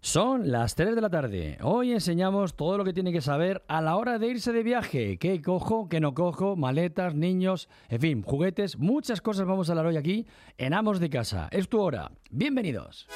[0.00, 1.58] Son las 3 de la tarde.
[1.60, 5.18] Hoy enseñamos todo lo que tiene que saber a la hora de irse de viaje.
[5.18, 6.56] ¿Qué cojo, qué no cojo?
[6.56, 8.78] Maletas, niños, en fin, juguetes.
[8.78, 10.26] Muchas cosas vamos a hablar hoy aquí
[10.56, 11.48] en Amos de Casa.
[11.50, 12.12] Es tu hora.
[12.30, 13.08] Bienvenidos.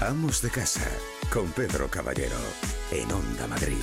[0.00, 0.90] Amos de Casa
[1.32, 2.36] con Pedro Caballero
[2.90, 3.78] en Onda Madrid.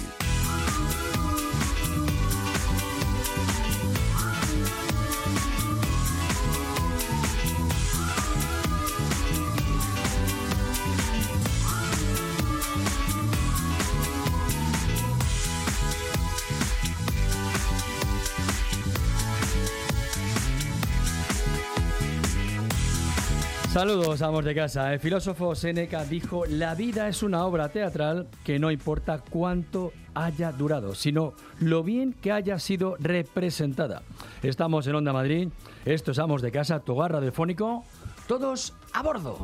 [23.72, 24.94] Saludos, amos de casa.
[24.94, 30.52] El filósofo Seneca dijo, la vida es una obra teatral que no importa cuánto haya
[30.52, 34.02] durado, sino lo bien que haya sido representada.
[34.44, 35.48] Estamos en Onda Madrid,
[35.86, 37.86] esto es Amos de Casa, tu radiofónico,
[38.28, 39.38] todos a bordo.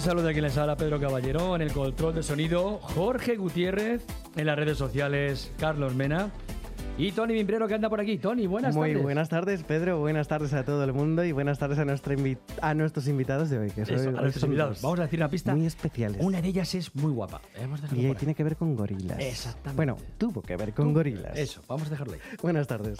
[0.00, 4.02] Un saludo a quien les habla Pedro Caballero en el control de sonido, Jorge Gutiérrez
[4.34, 6.30] en las redes sociales, Carlos Mena
[6.96, 8.16] y Tony Mimbrero que anda por aquí.
[8.16, 9.02] Tony, buenas Muy tardes.
[9.02, 9.98] buenas tardes, Pedro.
[9.98, 13.70] Buenas tardes a todo el mundo y buenas tardes a, nuestros invitados de hoy.
[13.72, 14.76] Que Eso, soy- a hoy nuestros invitados.
[14.76, 14.82] dos.
[14.84, 15.54] Vamos a decir una pista.
[15.54, 16.24] Muy especiales.
[16.24, 17.42] Una de ellas es muy guapa.
[17.60, 18.14] Hemos Y ahí.
[18.14, 19.18] tiene que ver con gorilas.
[19.20, 19.76] Exactamente.
[19.76, 21.36] Bueno, tuvo que ver con Tú- gorilas.
[21.36, 22.20] Eso, vamos a dejarlo ahí.
[22.40, 22.96] Buenas tardes.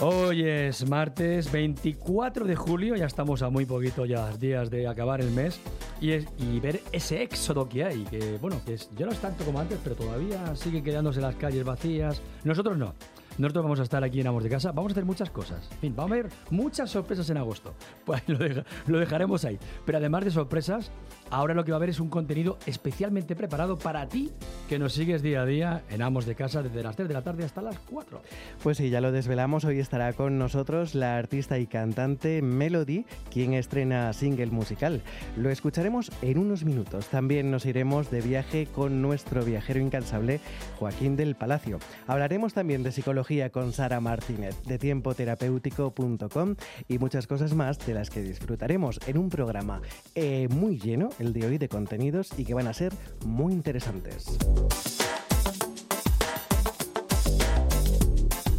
[0.00, 5.20] Hoy es martes 24 de julio, ya estamos a muy poquito ya días de acabar
[5.20, 5.60] el mes
[6.00, 9.58] y, ver ese éxodo que hay, que bueno, que es- ya no es tanto como
[9.58, 12.22] antes, pero todavía siguen quedándose las calles vacías.
[12.44, 12.94] Nosotros no.
[13.38, 15.68] Nosotros vamos a estar aquí en Amos de Casa, vamos a hacer muchas cosas.
[15.72, 17.74] En fin, vamos a ver muchas sorpresas en agosto.
[18.04, 19.58] Pues lo, deja- lo dejaremos ahí.
[19.84, 20.90] Pero además de sorpresas,
[21.30, 24.30] ahora lo que va a haber es un contenido especialmente preparado para ti
[24.68, 27.22] que nos sigues día a día en Amos de Casa desde las 3 de la
[27.22, 28.22] tarde hasta las 4.
[28.62, 29.64] Pues sí, ya lo desvelamos.
[29.66, 35.02] Hoy estará con nosotros la artista y cantante Melody, quien estrena single musical.
[35.36, 37.08] Lo escucharemos en unos minutos.
[37.08, 40.40] También nos iremos de viaje con nuestro viajero incansable,
[40.78, 41.78] Joaquín del Palacio.
[42.06, 46.54] Hablaremos también de psicología con Sara Martínez, de tiempoterapéutico.com
[46.88, 49.82] y muchas cosas más de las que disfrutaremos en un programa
[50.14, 52.94] eh, muy lleno, el de hoy, de contenidos y que van a ser
[53.26, 54.38] muy interesantes.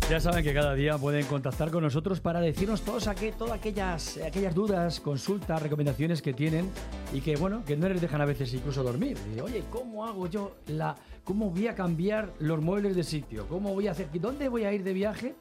[0.07, 4.17] Ya saben que cada día pueden contactar con nosotros para decirnos todos aqu- todas aquellas,
[4.25, 6.69] aquellas dudas, consultas, recomendaciones que tienen
[7.13, 9.17] y que bueno, que no les dejan a veces incluso dormir.
[9.43, 13.47] Oye, ¿cómo hago yo la, cómo voy a cambiar los muebles de sitio?
[13.47, 14.09] ¿Cómo voy a hacer?
[14.13, 15.35] ¿Dónde voy a ir de viaje?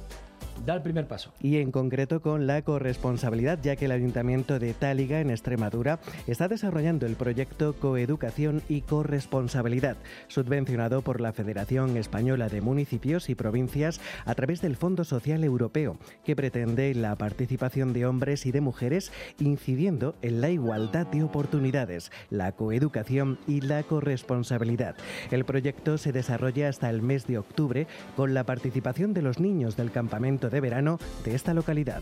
[0.65, 1.31] da el primer paso.
[1.41, 6.47] y en concreto con la corresponsabilidad, ya que el Ayuntamiento de Táliga, en Extremadura, está
[6.47, 9.97] desarrollando el proyecto Coeducación y Corresponsabilidad,
[10.27, 15.97] subvencionado por la Federación Española de Municipios y Provincias a través del Fondo Social Europeo,
[16.23, 22.11] que pretende la participación de hombres y de mujeres, incidiendo en la igualdad de oportunidades,
[22.29, 24.95] la coeducación y la corresponsabilidad.
[25.31, 29.75] El proyecto se desarrolla hasta el mes de octubre con la participación de los niños
[29.75, 32.01] del campamento de verano de esta localidad.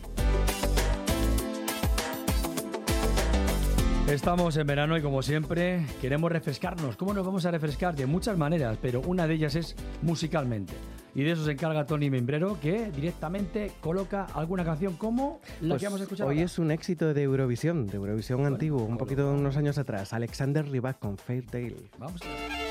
[4.07, 6.97] Estamos en verano y como siempre queremos refrescarnos.
[6.97, 7.95] ¿Cómo nos vamos a refrescar?
[7.95, 10.73] De muchas maneras, pero una de ellas es musicalmente.
[11.15, 15.81] Y de eso se encarga Tony Membrero, que directamente coloca alguna canción como la Pues
[15.81, 16.27] que vamos a escuchar.
[16.27, 16.45] hoy ahora.
[16.45, 20.11] es un éxito de Eurovisión, de Eurovisión antiguo, un poquito de unos años atrás.
[20.13, 21.75] Alexander Rybak con Fair Tale.
[21.97, 22.21] Vamos.
[22.21, 22.70] a ver.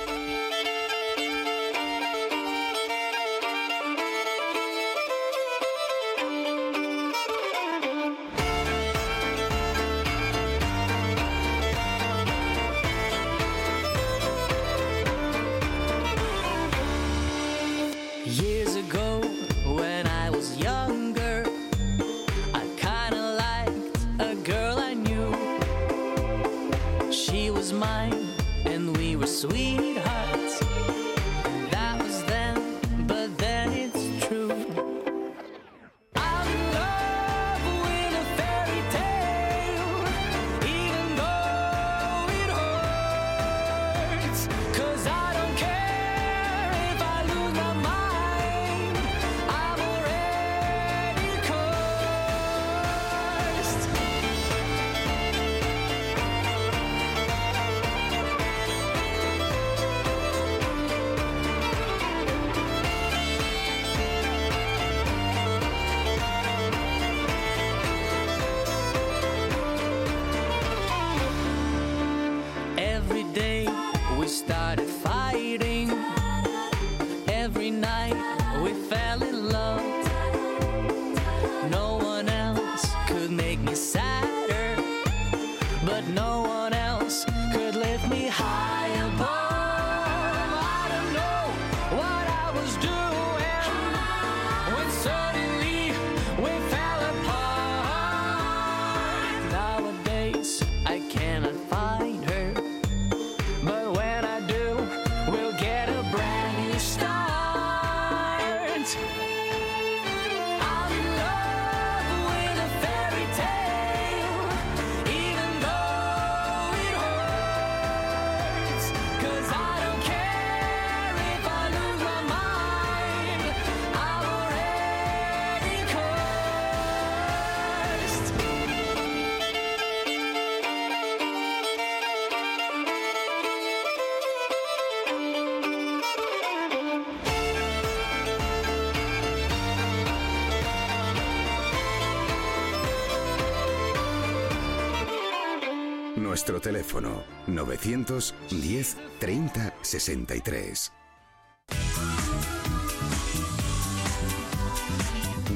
[146.41, 150.93] Nuestro teléfono 910 30 63.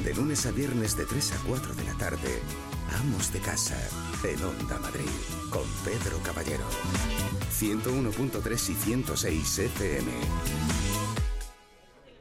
[0.03, 2.39] De lunes a viernes de 3 a 4 de la tarde,
[2.99, 3.75] Amos de Casa,
[4.25, 5.09] en Onda Madrid,
[5.49, 6.65] con Pedro Caballero.
[7.59, 10.11] 101.3 y 106 FM.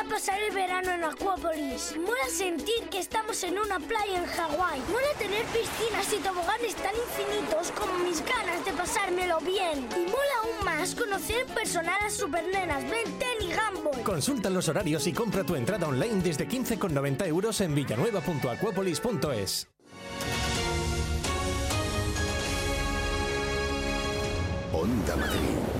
[0.00, 1.94] ¿Cómo mola pasar el verano en Acuópolis?
[1.98, 4.80] Mola sentir que estamos en una playa en Hawái.
[4.90, 9.86] Mola tener piscinas y toboganes tan infinitos como mis ganas de pasármelo bien.
[9.94, 14.02] Y mola aún más conocer en personal a supernenas Ben 10 y Gumball.
[14.02, 19.68] Consulta los horarios y compra tu entrada online desde 15,90 euros en villanueva.aquapolis.es.
[24.72, 25.79] Onda Madrid.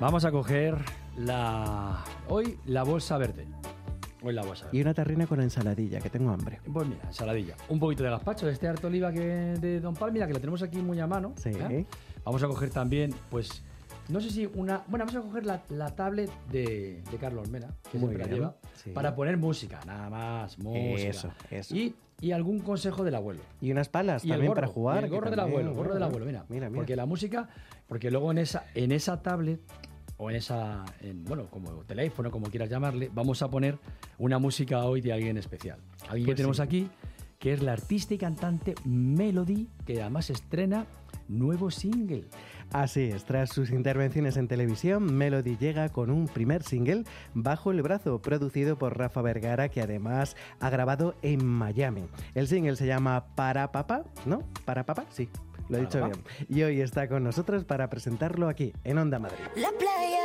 [0.00, 0.76] Vamos a coger
[1.16, 2.04] la.
[2.28, 3.46] Hoy la bolsa verde.
[4.22, 4.76] Hoy la bolsa verde.
[4.78, 6.60] Y una tarrina con ensaladilla, que tengo hambre.
[6.70, 7.56] Pues mira, ensaladilla.
[7.70, 10.62] Un poquito de gazpacho de este harto oliva que de Don Palmira, que lo tenemos
[10.62, 11.32] aquí muy a mano.
[11.36, 11.50] Sí.
[11.50, 11.86] ¿eh?
[12.24, 13.62] Vamos a coger también, pues,
[14.08, 14.84] no sé si una...
[14.88, 18.24] Bueno, vamos a coger la, la tablet de, de Carlos Mena, que Muy siempre la
[18.26, 18.90] bien, lleva, sí.
[18.90, 21.08] para poner música, nada más, música.
[21.08, 21.74] Eso, eso.
[21.74, 23.40] Y, y algún consejo del abuelo.
[23.60, 25.02] Y unas palas Y también gorro, para jugar.
[25.02, 26.44] y el gorro del también- abuelo, gorro del abuelo, mira.
[26.48, 26.78] Mira, mira.
[26.80, 27.48] Porque la música,
[27.86, 29.60] porque luego en esa, en esa tablet
[30.16, 33.78] o en esa, en, bueno, como teléfono, como quieras llamarle, vamos a poner
[34.18, 35.78] una música hoy de alguien especial.
[36.08, 36.62] Alguien que Pues tenemos sí.
[36.62, 36.88] aquí,
[37.38, 40.86] que es la artista y cantante Melody, que además estrena
[41.28, 42.24] nuevo single.
[42.72, 47.80] Así es, tras sus intervenciones en televisión, Melody llega con un primer single bajo el
[47.80, 52.04] brazo, producido por Rafa Vergara, que además ha grabado en Miami.
[52.34, 54.42] El single se llama Para Papá, ¿no?
[54.64, 55.28] Para Papá, sí.
[55.68, 56.12] Lo he Para dicho Papá.
[56.38, 56.58] bien.
[56.58, 59.38] Y hoy está con nosotros para presentarlo aquí, en Onda Madrid.
[59.56, 60.20] La playa,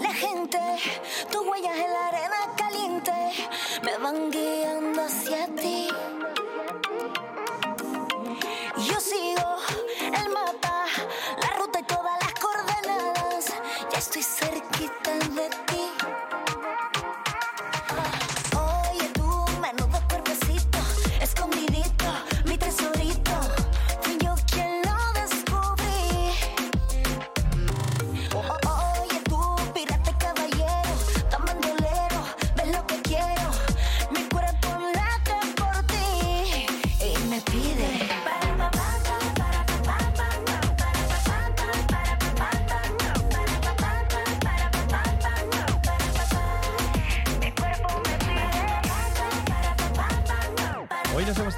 [0.00, 0.58] la gente,
[1.32, 3.12] tus huellas en la arena caliente
[3.84, 5.88] me van guiando hacia ti.
[8.88, 9.56] Yo sigo
[10.06, 10.84] el mapa,
[14.00, 15.69] estoy cerquita de ti.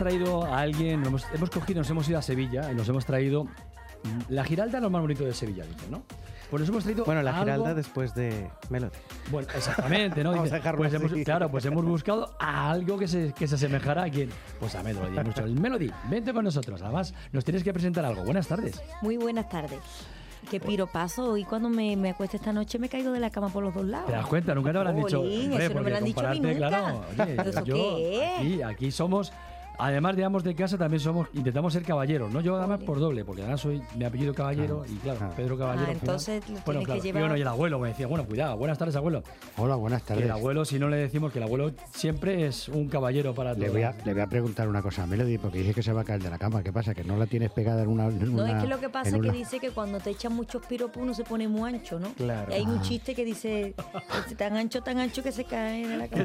[0.02, 3.46] Traído a alguien, hemos, hemos cogido, nos hemos ido a Sevilla y nos hemos traído
[4.28, 6.02] la Giralda, lo más bonito de Sevilla, dicen, ¿no?
[6.50, 8.92] Pues nos hemos traído Bueno, la algo- Giralda después de Melody.
[9.30, 10.30] Bueno, exactamente, ¿no?
[10.32, 11.04] Vamos Dice, a dejarlo pues así.
[11.06, 14.28] hemos, claro, pues hemos buscado a algo que se, que se asemejara a quién.
[14.60, 15.18] Pues a Melody.
[15.24, 15.44] mucho.
[15.44, 16.82] El Melody, vente con nosotros.
[16.82, 18.22] Además, nos tienes que presentar algo.
[18.24, 18.82] Buenas tardes.
[19.00, 19.78] Muy buenas tardes.
[20.50, 21.36] Qué piropazo.
[21.38, 23.86] Y cuando me, me acuesto esta noche me caigo de la cama por los dos
[23.86, 24.08] lados.
[24.08, 24.54] ¿Te das cuenta?
[24.54, 25.24] Nunca te habrán dicho.
[25.24, 26.68] Eso no me lo han dicho a mí nunca.
[26.68, 28.34] Claro, oye, ¿Pero eso yo, qué?
[28.40, 29.32] Aquí, aquí somos.
[29.84, 32.40] Además, digamos, de casa también somos, intentamos ser caballeros, ¿no?
[32.40, 35.86] Yo además por doble, porque además soy mi apellido Caballero y claro, Pedro Caballero.
[35.88, 36.14] Ah, al final.
[36.16, 38.56] entonces lo bueno, que claro, y llevar- bueno, y el abuelo me decía, bueno, cuidado,
[38.56, 39.24] buenas tardes, abuelo.
[39.56, 40.24] Hola, buenas tardes.
[40.24, 43.58] el abuelo, si no le decimos que el abuelo siempre es un caballero para Le
[43.60, 43.72] todos.
[43.72, 46.02] voy, a, le voy a preguntar una cosa a Melody, porque dice que se va
[46.02, 46.62] a caer de la cama.
[46.62, 46.94] ¿Qué pasa?
[46.94, 48.06] ¿Que no la tienes pegada en una.
[48.06, 50.10] en No, una- es que lo que pasa es que una- dice que cuando te
[50.10, 52.12] echan muchos piropos uno se pone muy ancho, ¿no?
[52.14, 52.52] Claro.
[52.52, 52.82] Y hay un Ah.
[52.82, 53.74] chiste que dice,
[54.30, 56.24] "Es tan ancho, tan ancho que se cae de la cama.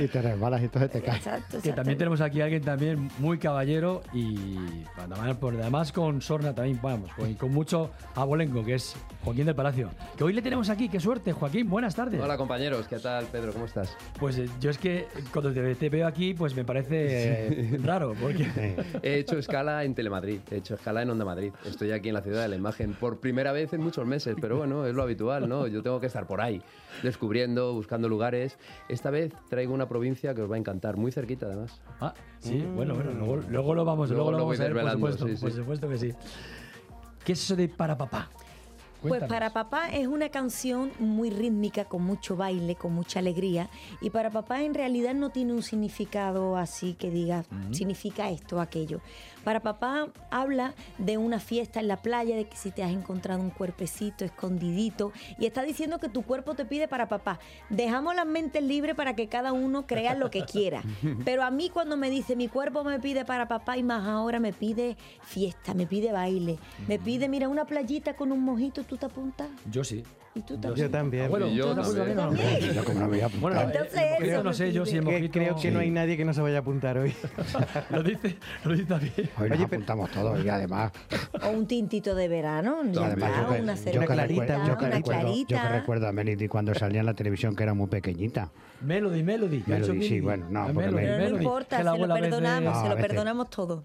[0.00, 1.18] Y te resbalas y entonces te caes.
[1.18, 4.56] Exacto, Que también tenemos aquí a alguien también muy caballero y
[4.96, 9.54] además, por- además con sorna también, vamos, con, con mucho abolengo, que es Joaquín del
[9.54, 9.90] Palacio.
[10.16, 12.18] Que hoy le tenemos aquí, qué suerte, Joaquín, buenas tardes.
[12.22, 13.52] Hola compañeros, ¿qué tal Pedro?
[13.52, 13.94] ¿Cómo estás?
[14.18, 18.14] Pues eh, yo es que cuando te, te veo aquí, pues me parece eh, raro,
[18.18, 18.46] porque...
[19.02, 21.52] He hecho escala en Telemadrid, he hecho escala en Onda Madrid.
[21.66, 24.56] Estoy aquí en la ciudad de la imagen por primera vez en muchos meses, pero
[24.56, 25.66] bueno, es lo habitual, ¿no?
[25.66, 26.62] Yo tengo que estar por ahí,
[27.02, 28.56] descubriendo, buscando lugares.
[28.88, 31.80] Esta vez traigo una provincia que os va a encantar, muy cerquita además.
[32.00, 34.92] Ah, sí, bueno, bueno, luego, luego lo vamos, luego, Luego lo vamos a ver, por
[34.92, 35.42] supuesto, sí, sí.
[35.42, 36.12] por supuesto que sí.
[37.24, 38.30] ¿Qué es eso de para papá?
[39.08, 43.68] Pues para papá es una canción muy rítmica, con mucho baile, con mucha alegría.
[44.00, 48.60] Y para papá en realidad no tiene un significado así que diga, significa esto o
[48.60, 49.00] aquello.
[49.44, 53.40] Para papá habla de una fiesta en la playa, de que si te has encontrado
[53.40, 55.12] un cuerpecito escondidito.
[55.38, 57.38] Y está diciendo que tu cuerpo te pide para papá.
[57.70, 60.82] Dejamos las mentes libres para que cada uno crea lo que quiera.
[61.24, 64.40] Pero a mí cuando me dice mi cuerpo me pide para papá y más ahora
[64.40, 66.58] me pide fiesta, me pide baile,
[66.88, 69.48] me pide, mira, una playita con un mojito, ¿tú te apuntas?
[69.70, 70.02] Yo sí.
[70.34, 70.86] ¿Y tú Yo también?
[70.86, 71.30] Yo también.
[71.30, 72.16] Bueno, yo ¿tú te apuntas
[72.96, 73.30] también.
[73.40, 73.60] Bueno.
[73.60, 75.32] Entonces eso no sé yo si el Que mojito...
[75.32, 77.12] creo que no hay nadie que no se vaya a apuntar hoy.
[77.90, 79.30] Lo dice, lo dice también.
[79.38, 80.92] Hoy nos Oye, pero- apuntamos todos y además.
[81.42, 84.26] O un tintito de verano, y ya además está, yo, que, una yo que una
[84.26, 85.68] recuerdo, yo que clarita.
[85.70, 88.50] recuerdo a Melody cuando salía en la televisión que era muy pequeñita.
[88.82, 89.60] Melody, Melody.
[89.62, 90.20] ¿qué ha Melody, sí, Melody?
[90.20, 91.44] bueno, no, Ah, porque Melody, me- Pero no Melody.
[91.44, 93.84] importa, se lo perdonamos, No, se lo veces- perdonamos todo.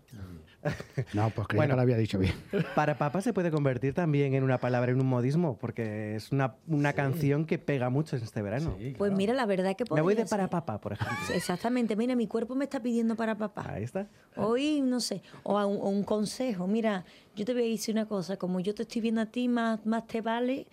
[1.13, 1.71] No, pues creía Bueno.
[1.71, 2.33] que lo había dicho bien.
[2.75, 6.55] Para papá se puede convertir también en una palabra, en un modismo, porque es una,
[6.67, 8.77] una canción que pega mucho en este verano.
[8.97, 11.15] Pues mira, la verdad que Me voy de para papá, por ejemplo.
[11.33, 13.65] Exactamente, mira, mi cuerpo me está pidiendo para papá.
[13.69, 14.07] Ahí está.
[14.35, 16.67] Hoy, no sé, o, a un, o un consejo.
[16.67, 17.05] Mira,
[17.35, 19.85] yo te voy a decir una cosa, como yo te estoy viendo a ti, más,
[19.85, 20.67] más te vale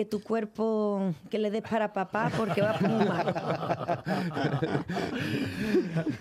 [0.00, 3.34] que tu cuerpo, que le des para papá, porque va muy mal.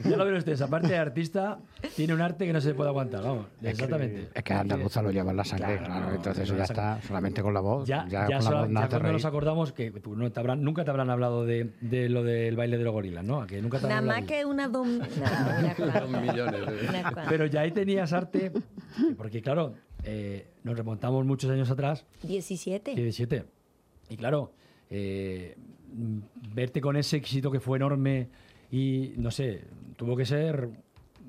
[0.03, 1.59] Ya lo ven ustedes, aparte de artista,
[1.95, 3.45] tiene un arte que no se puede aguantar, vamos.
[3.63, 4.27] Exactamente.
[4.33, 6.13] Es que andaluza lo lleva en la sangre, claro.
[6.13, 7.87] entonces eso ya está solamente con la voz.
[7.87, 10.29] Ya, Ya, ya, con sola- la voz ya nada cuando nos acordamos que tú no
[10.29, 13.47] te habrán- nunca te habrán hablado de, de lo del baile de los gorilas, ¿no?
[13.47, 14.85] Que nunca te Nada más que una dos...
[14.87, 15.75] una.
[16.01, 16.61] Dos millones.
[16.67, 16.85] eh.
[16.89, 17.25] Una.
[17.29, 18.51] Pero ya ahí tenías arte,
[19.15, 22.93] porque claro, eh, nos remontamos muchos años atrás, 17.
[22.95, 23.45] 17.
[24.09, 24.51] Y claro,
[24.89, 25.55] eh,
[25.93, 26.19] mm,
[26.53, 28.29] verte con ese éxito que fue enorme
[28.71, 29.63] y no sé,
[29.95, 30.69] tuvo que ser,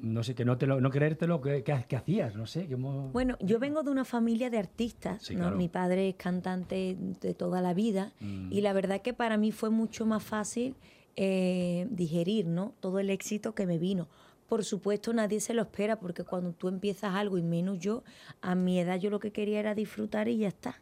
[0.03, 2.77] no sé, que no te lo, no creértelo, que, que, que hacías, no sé, que
[2.77, 5.41] mo- Bueno, yo vengo de una familia de artistas, Sí, ¿no?
[5.43, 5.57] claro.
[5.57, 8.13] Mi padre es cantante de toda la vida
[8.51, 10.75] y la verdad que para mí fue mucho más fácil
[11.17, 12.75] eh, digerir, ¿no?
[12.81, 14.09] Todo el éxito que me vino.
[14.49, 18.03] Por supuesto, nadie se lo espera porque cuando tú empiezas algo y menos yo,
[18.41, 20.81] a mi edad yo lo que quería era disfrutar y ya está.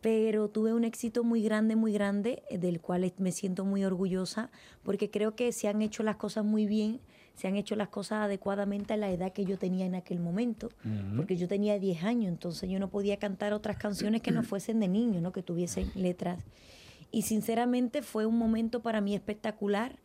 [0.00, 4.50] Pero tuve un éxito muy grande, muy grande, eh, del cual me siento muy orgullosa,
[4.82, 7.00] porque creo que se han hecho las cosas muy bien,
[7.34, 10.70] se han hecho las cosas adecuadamente a la edad que yo tenía en aquel momento,
[11.16, 14.80] porque yo tenía 10 años, entonces yo no podía cantar otras canciones que no fuesen
[14.80, 15.32] de niño, ¿no?
[15.32, 16.42] que tuviesen letras.
[17.12, 19.98] Y sinceramente fue un momento para mí espectacular.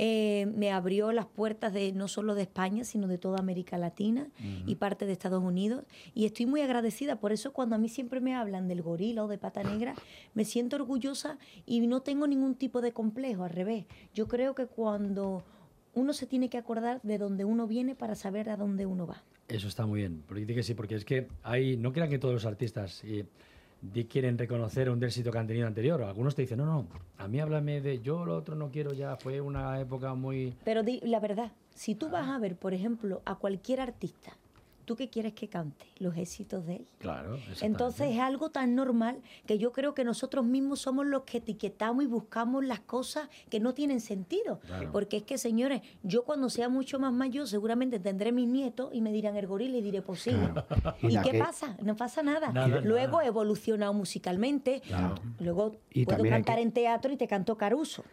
[0.00, 4.28] Eh, me abrió las puertas de no solo de España, sino de toda América Latina
[4.64, 5.84] y parte de Estados Unidos.
[6.14, 7.16] Y estoy muy agradecida.
[7.16, 9.96] Por eso cuando a mí siempre me hablan del gorila o de pata negra,
[10.34, 11.36] me siento orgullosa
[11.66, 13.42] y no tengo ningún tipo de complejo.
[13.42, 15.42] Al revés, yo creo que cuando
[15.94, 19.24] uno se tiene que acordar de dónde uno viene para saber a dónde uno va.
[19.48, 22.46] Eso está muy bien, porque sí, porque es que hay, no crean que todos los
[22.46, 23.24] artistas eh,
[23.80, 26.02] di- quieren reconocer un éxito que han tenido anterior.
[26.02, 26.86] Algunos te dicen, no, no,
[27.18, 30.54] a mí háblame de yo, lo otro no quiero ya, fue una época muy...
[30.64, 34.32] Pero di la verdad, si tú vas a ver, por ejemplo, a cualquier artista
[34.88, 35.84] ¿tú qué quieres que cante?
[35.98, 36.86] Los éxitos de él.
[36.98, 37.36] Claro.
[37.60, 42.02] Entonces es algo tan normal que yo creo que nosotros mismos somos los que etiquetamos
[42.04, 44.60] y buscamos las cosas que no tienen sentido.
[44.60, 44.90] Claro.
[44.90, 49.02] Porque es que, señores, yo cuando sea mucho más mayor seguramente tendré mis nietos y
[49.02, 50.30] me dirán el gorila y diré, pues sí.
[51.02, 51.76] Y ¿Y, la qué que- pasa?
[51.82, 52.50] No pasa nada.
[52.50, 54.80] Nada, Luego he evolucionado musicalmente.
[54.80, 55.16] Claro.
[55.38, 58.04] Luego Y puedo cantar que- en teatro y te canto Caruso.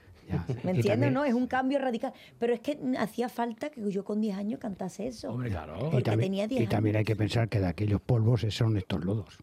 [0.64, 0.86] ¿Me entiendes?
[0.86, 1.26] también- ¿No?
[1.26, 2.14] Es un cambio radical.
[2.40, 5.32] Pero es que hacía falta que yo con 10 años cantase eso.
[5.32, 5.78] Hombre, claro.
[5.80, 7.00] Porque Y también, tenía 10 y también años.
[7.02, 9.38] hay que pensar que de aquellos polvos son estos lodos.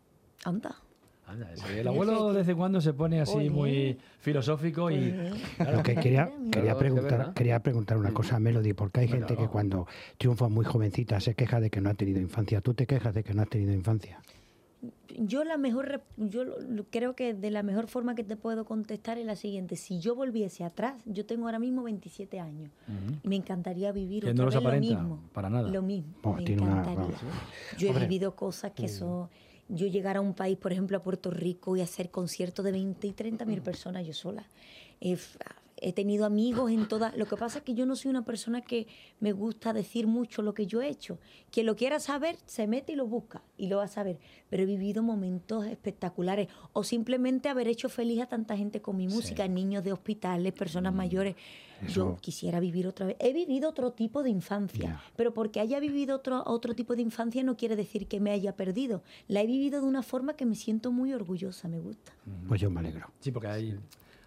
[0.45, 0.75] Anda.
[1.25, 3.49] Anda, ese- el abuelo de vez en cuando se pone así Oye.
[3.51, 5.15] muy filosófico y...
[5.57, 5.77] claro.
[5.79, 9.47] Lo que quería, quería, preguntar, quería preguntar una cosa a Melody, porque hay gente que
[9.49, 9.87] cuando
[10.19, 12.61] triunfa muy jovencita se queja de que no ha tenido infancia.
[12.61, 14.21] ¿Tú te quejas de que no has tenido infancia?
[15.17, 16.45] Yo la mejor, yo
[16.91, 19.77] creo que de la mejor forma que te puedo contestar es la siguiente.
[19.77, 22.71] Si yo volviese atrás, yo tengo ahora mismo 27 años.
[22.89, 23.19] Ujú.
[23.23, 25.21] Me encantaría vivir otra no vez lo mismo.
[25.33, 25.69] para nada.
[25.71, 26.13] Lo mismo.
[26.25, 27.17] Me una- encantaría.
[27.79, 28.07] Yo he Hombre.
[28.07, 29.29] vivido cosas que son...
[29.69, 33.07] Yo llegar a un país, por ejemplo, a Puerto Rico y hacer conciertos de 20
[33.07, 34.45] y 30 mil personas yo sola.
[35.01, 35.39] F-
[35.83, 37.17] he tenido amigos en todas...
[37.17, 38.87] Lo que pasa es que yo no soy una persona que
[39.21, 41.19] me gusta decir mucho lo que yo he hecho.
[41.51, 44.19] Quien lo quiera saber, se mete y lo busca y lo va a saber.
[44.49, 46.49] Pero he vivido momentos espectaculares.
[46.73, 50.95] O simplemente haber hecho feliz a tanta gente con mi música, niños de hospitales, personas
[50.95, 51.35] mayores.
[51.89, 53.17] Yo quisiera vivir otra vez.
[53.19, 57.43] He vivido otro tipo de infancia, pero porque haya vivido otro, otro tipo de infancia
[57.43, 59.03] no quiere decir que me haya perdido.
[59.27, 62.13] La he vivido de una forma que me siento muy orgullosa, me gusta.
[62.47, 63.11] Pues yo me alegro.
[63.19, 63.81] Sí, porque hay,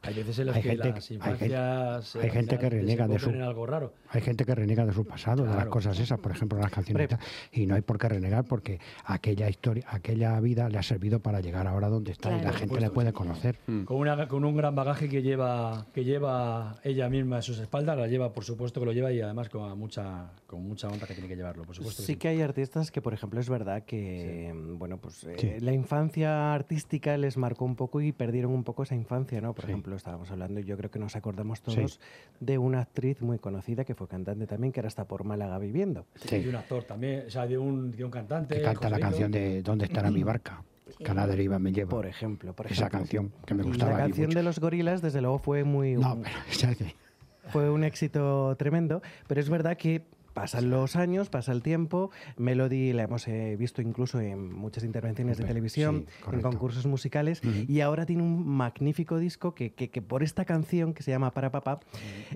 [0.06, 2.15] hay veces en las Hay que gente- las hay infancias...
[2.15, 3.94] eh, hay al gente que renega de su- en algo raro.
[4.10, 5.72] Hay gente que renega de su pasado, de las Claro.
[5.72, 7.10] cosas esas, por ejemplo, las canciones.
[7.52, 11.20] y Y no hay por qué renegar porque aquella historia, aquella vida le ha servido
[11.20, 12.44] para llegar ahora donde está y Claro.
[12.46, 12.89] la Por gente supuesto.
[12.89, 13.60] le puede conocer.
[13.86, 17.98] Con, una, con un gran bagaje que lleva, que lleva ella misma en sus espaldas,
[17.98, 21.13] la lleva, por supuesto que lo lleva y además con mucha, con mucha honra que
[21.13, 22.02] tiene que llevarlo, por supuesto.
[22.04, 25.52] que Sí que hay artistas que, por ejemplo, es verdad que, bueno, pues eh, Sí.
[25.60, 29.54] la infancia artística les marcó un poco y perdieron un poco esa infancia, ¿no?
[29.54, 31.99] Por ejemplo, estábamos hablando, y yo creo que nos acordamos todos
[32.39, 36.05] de una actriz muy conocida que fue cantante también, que era hasta por Málaga viviendo.
[36.15, 38.55] Sí, De un actor también, o sea, de un, de un cantante.
[38.55, 40.63] Que canta la canción de ¿Dónde estará mi barca?
[40.99, 41.89] Que a la deriva me lleva.
[41.89, 43.91] Por ejemplo, por Esa canción que me Y gustaba.
[43.93, 44.38] La canción mucho.
[44.39, 45.93] de los gorilas, desde luego, fue muy...
[45.95, 46.36] No, un- pero,
[47.51, 50.03] fue un éxito tremendo, pero es verdad que
[50.36, 55.38] pasan los años, pasa el tiempo, Melody la hemos eh, visto incluso en muchas intervenciones
[55.38, 60.02] de televisión, sí, en concursos musicales, y ahora tiene un magnífico disco que, que- que
[60.02, 61.80] por esta canción que se llama Para Papá,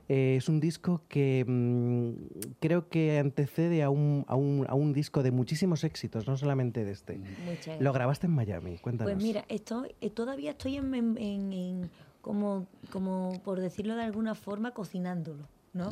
[0.07, 4.93] eh, es un disco que mm, creo que antecede a un, a, un, a un
[4.93, 7.19] disco de muchísimos éxitos, no solamente de este.
[7.45, 9.11] Muchas Lo grabaste en Miami, cuéntanos.
[9.13, 11.89] Pues mira, estoy, eh, todavía estoy en- en-
[12.21, 15.47] como, como por decirlo de alguna forma, cocinándolo.
[15.73, 15.91] ¿No?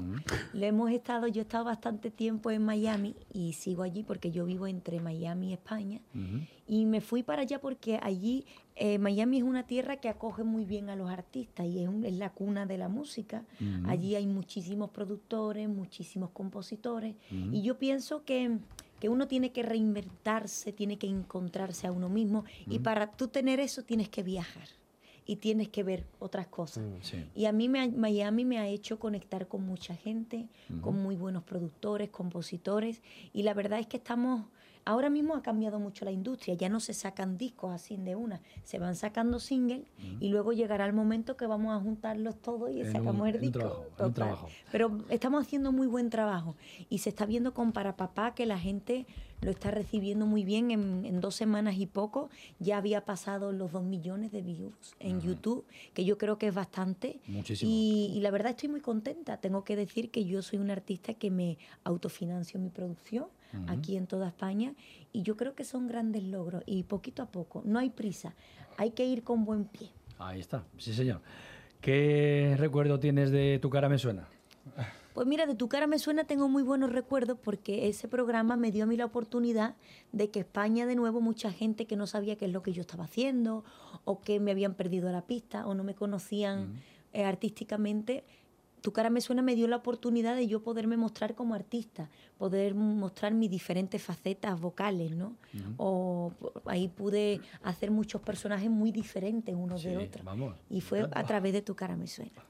[0.54, 4.46] Le hemos estado, yo he estado bastante tiempo en Miami y sigo allí porque yo
[4.46, 6.02] vivo entre Miami y España.
[6.68, 10.66] Y me fui para allá porque allí eh, Miami es una tierra que acoge muy
[10.66, 13.44] bien a los artistas y es, un- es la cuna de la música.
[13.88, 17.16] Allí hay muchísimos productores, muchísimos compositores.
[17.54, 18.58] Y yo pienso que,
[19.00, 22.44] que uno tiene que reinventarse, tiene que encontrarse a uno mismo.
[22.68, 24.68] Y para tú tener eso tienes que viajar
[25.28, 26.84] y tienes que ver otras cosas.
[27.02, 27.24] Sí.
[27.36, 30.48] Y a mí me Miami me ha hecho conectar con mucha gente,
[30.82, 33.02] con muy buenos productores, compositores.
[33.34, 34.46] Y la verdad es que estamos,
[34.86, 38.42] ahora mismo ha cambiado mucho la industria, ya no se sacan discos así de una,
[38.64, 39.82] se van sacando singles
[40.22, 43.40] y luego llegará el momento que vamos a juntarlos todos y En sacamos un- el
[43.42, 43.60] disco.
[43.60, 44.14] trabajo, Total.
[44.14, 44.48] trabajo.
[44.72, 46.56] Pero estamos haciendo muy buen trabajo
[46.90, 49.06] y se está viendo con Para Papá que la gente
[49.42, 50.72] lo está recibiendo muy bien.
[50.72, 55.22] En, en dos semanas y poco ya había pasado los dos millones de views en
[55.22, 57.20] YouTube, que yo creo que es bastante.
[57.28, 57.72] Muchísimo.
[57.72, 59.38] Y, y la verdad estoy muy contenta.
[59.38, 63.28] Tengo que decir que yo soy una artista que me autofinancio mi producción
[63.68, 64.76] aquí en toda España
[65.14, 68.36] y yo creo que son grandes logros y poquito a poco, no hay prisa,
[68.76, 69.90] hay que ir con buen pie.
[70.20, 71.22] Ahí está, sí señor.
[71.82, 74.28] ¿Qué recuerdo tienes de Tu cara me suena?
[75.18, 78.72] Pues mira, de tu cara me suena, tengo muy buenos recuerdos porque ese programa me
[78.72, 79.74] dio a mí la oportunidad
[80.12, 82.82] de que España de nuevo mucha gente que no sabía qué es lo que yo
[82.82, 83.64] estaba haciendo
[84.06, 86.80] o que me habían perdido la pista o no me conocían
[87.14, 88.26] eh, artísticamente.
[88.82, 92.76] Tu cara me suena me dio la oportunidad de yo poderme mostrar como artista, poder
[92.76, 95.36] mostrar mis diferentes facetas vocales, ¿no?
[95.78, 100.24] O p- ahí pude hacer muchos personajes muy diferentes unos de otros.
[100.24, 100.56] vamos.
[100.70, 102.44] Y fue a través de tu cara me suena.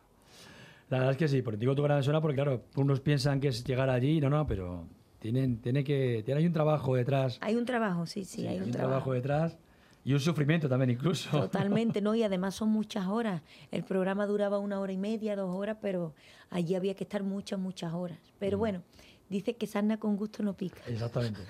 [0.90, 3.50] La verdad es que sí, porque digo Tu me suena porque, claro, unos piensan que
[3.50, 4.88] es llegar allí, no, no, pero
[5.20, 7.38] tienen, tiene que, tiene, hay un trabajo detrás.
[7.42, 8.88] Hay un trabajo, sí, sí, Sí, hay un trabajo.
[8.90, 9.14] trabajo.
[9.14, 9.58] detrás
[10.06, 11.30] y un sufrimiento también incluso.
[11.30, 12.16] Totalmente, ¿no?
[12.16, 13.42] Y además son muchas horas.
[13.72, 16.14] El programa duraba una hora y media, dos horas, pero
[16.50, 18.18] allí había que estar muchas, muchas horas.
[18.40, 18.84] Pero bueno,
[19.30, 20.82] dice que sarna con gusto no pica.
[20.88, 21.42] Exactamente.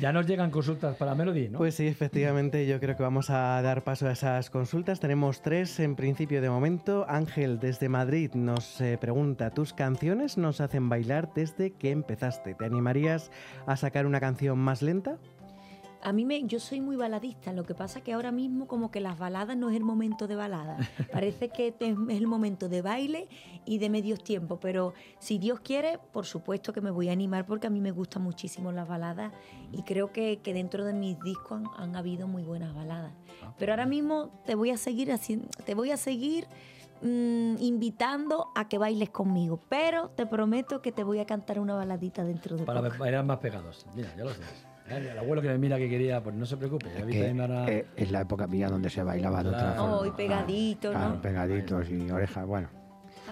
[0.00, 1.58] Ya nos llegan consultas para Melody, ¿no?
[1.58, 5.00] Pues sí, efectivamente, yo creo que vamos a dar paso a esas consultas.
[5.00, 7.04] Tenemos tres en principio de momento.
[7.08, 12.54] Ángel desde Madrid nos eh, pregunta, ¿tus canciones nos hacen bailar desde que empezaste?
[12.54, 13.30] ¿Te animarías
[13.66, 15.18] a sacar una canción más lenta?
[16.04, 19.00] A mí me, yo soy muy baladista, lo que pasa que ahora mismo como que
[19.00, 20.76] las baladas no es el momento de balada.
[21.12, 23.28] Parece que es el momento de baile
[23.64, 27.46] y de medios tiempos, pero si Dios quiere, por supuesto que me voy a animar
[27.46, 29.32] porque a mí me gustan muchísimo las baladas
[29.70, 33.12] y creo que, que dentro de mis discos han, han habido muy buenas baladas.
[33.58, 36.46] Pero ahora mismo te voy a seguir haciendo, te voy a seguir
[37.02, 41.74] mm, invitando a que bailes conmigo, pero te prometo que te voy a cantar una
[41.74, 42.98] baladita dentro de Para poco.
[42.98, 43.86] bailar más pegados.
[43.94, 44.66] Mira, ya lo sabes.
[44.96, 46.86] El abuelo que me mira que quería, pues no se preocupe.
[46.86, 49.76] vi Que, también ahora- eh, es la época mía donde se bailaba de otra Claro.
[49.82, 49.96] forma.
[49.98, 51.22] Oh, y pegadito, Claro, ¿no?
[51.22, 52.68] pegaditos y orejas, bueno.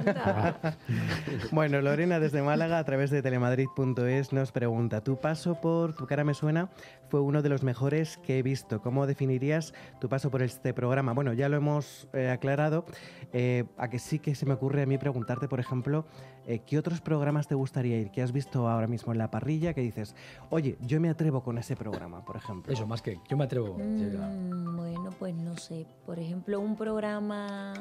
[1.53, 6.25] Bueno, Lorena desde Málaga a través de telemadrid.es nos pregunta, tu paso por Tu cara
[6.25, 6.71] me suena
[7.09, 8.81] fue uno de los mejores que he visto.
[8.81, 11.13] ¿Cómo definirías tu paso por este programa?
[11.13, 12.85] Bueno, ya lo hemos eh, aclarado.
[13.33, 16.07] Eh, a que sí que se me ocurre a mí preguntarte, por ejemplo,
[16.51, 18.11] eh, ¿qué otros programas te gustaría ir?
[18.11, 19.73] ¿Qué has visto ahora mismo en la parrilla?
[19.73, 20.17] Que dices,
[20.51, 22.73] oye, yo me atrevo con ese programa, por ejemplo.
[22.73, 23.79] Eso, más que yo me atrevo.
[23.79, 25.87] Mm, bueno, pues no sé.
[26.05, 27.75] Por ejemplo, un programa.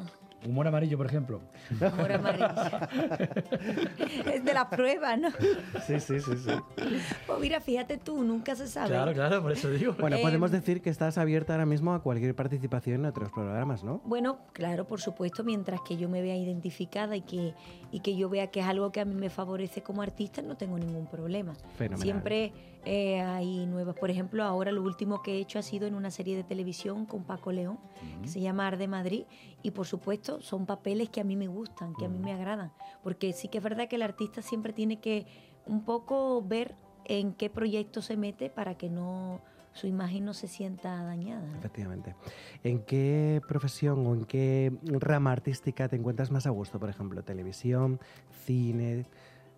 [0.48, 1.42] Humor amarillo, por ejemplo.
[1.82, 2.48] Humor amarillo.
[4.34, 5.30] es de las pruebas, ¿no?
[5.86, 6.52] Sí, sí, sí, sí.
[7.28, 8.90] Pues mira, fíjate tú, nunca se sabe.
[8.90, 9.96] Claro, claro, por eso digo.
[10.00, 13.84] Bueno, Eh, podemos decir que estás abierta ahora mismo a cualquier participación en otros programas,
[13.84, 14.02] ¿no?
[14.06, 17.54] Bueno, claro, por supuesto, mientras que yo me vea identificada y que,
[17.92, 20.56] y que yo vea que es algo que a mí me favorece como artista, no
[20.56, 21.54] tengo ningún problema.
[21.78, 22.02] Fenomenal.
[22.02, 22.54] Siempre
[22.86, 23.96] eh, hay nuevas.
[23.96, 27.06] Por ejemplo, ahora lo último que he hecho ha sido en una serie de televisión
[27.06, 27.78] con Paco León,
[28.22, 29.24] que se llama Arde Madrid,
[29.62, 32.72] y por supuesto son papeles que a mí me gustan, que a mí me agradan,
[33.04, 35.26] porque sí que es verdad que el artista siempre tiene que
[35.66, 39.42] un poco ver en qué proyecto se mete para que no
[39.74, 41.48] su imagen no se sienta dañada.
[41.48, 41.58] ¿no?
[41.58, 42.16] Efectivamente.
[42.64, 46.80] ¿En qué profesión o en qué rama artística te encuentras más a gusto?
[46.80, 48.00] Por ejemplo, televisión,
[48.46, 49.06] cine,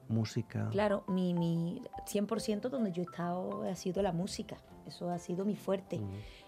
[0.09, 0.67] música.
[0.69, 5.45] Claro, mi, mi 100% donde yo he estado ha sido la música, eso ha sido
[5.45, 5.99] mi fuerte.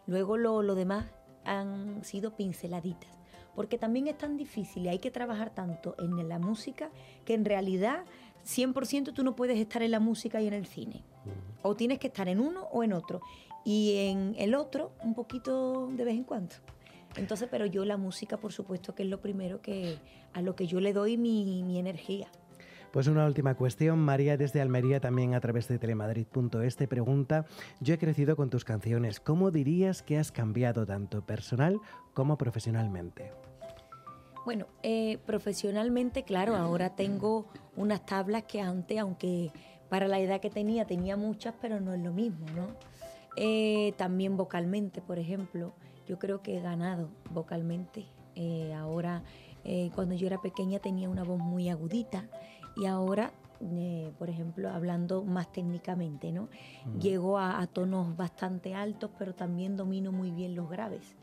[0.05, 1.05] Luego lo, lo demás
[1.45, 3.11] han sido pinceladitas,
[3.55, 6.89] porque también es tan difícil y hay que trabajar tanto en la música
[7.25, 8.05] que en realidad
[8.45, 11.03] 100% tú no puedes estar en la música y en el cine.
[11.61, 13.21] O tienes que estar en uno o en otro.
[13.63, 16.55] Y en el otro un poquito de vez en cuando.
[17.15, 19.97] Entonces, pero yo la música, por supuesto, que es lo primero que
[20.33, 22.27] a lo que yo le doy mi, mi energía.
[22.93, 23.97] Pues una última cuestión.
[23.97, 27.43] María desde Almería, también a través de telemadrid.es, te pregunta,
[27.79, 29.19] yo he crecido con tus canciones.
[29.19, 31.79] ¿Cómo dirías que has cambiado tanto personal
[32.13, 33.31] como profesionalmente?
[34.45, 39.51] Bueno, eh, profesionalmente, claro, ahora tengo unas tablas que antes, aunque
[39.89, 42.67] para la edad que tenía, tenía muchas, pero no es lo mismo, ¿no?
[43.35, 45.73] Eh, también vocalmente, por ejemplo,
[46.05, 48.05] yo creo que he ganado vocalmente.
[48.35, 49.23] Eh, ahora,
[49.95, 52.27] cuando yo era pequeña tenía una voz muy agudita
[52.75, 53.31] y ahora,
[53.61, 56.49] eh, por ejemplo, hablando más técnicamente, ¿no?
[56.99, 61.15] Llego a, a tonos bastante altos, pero también domino muy bien los graves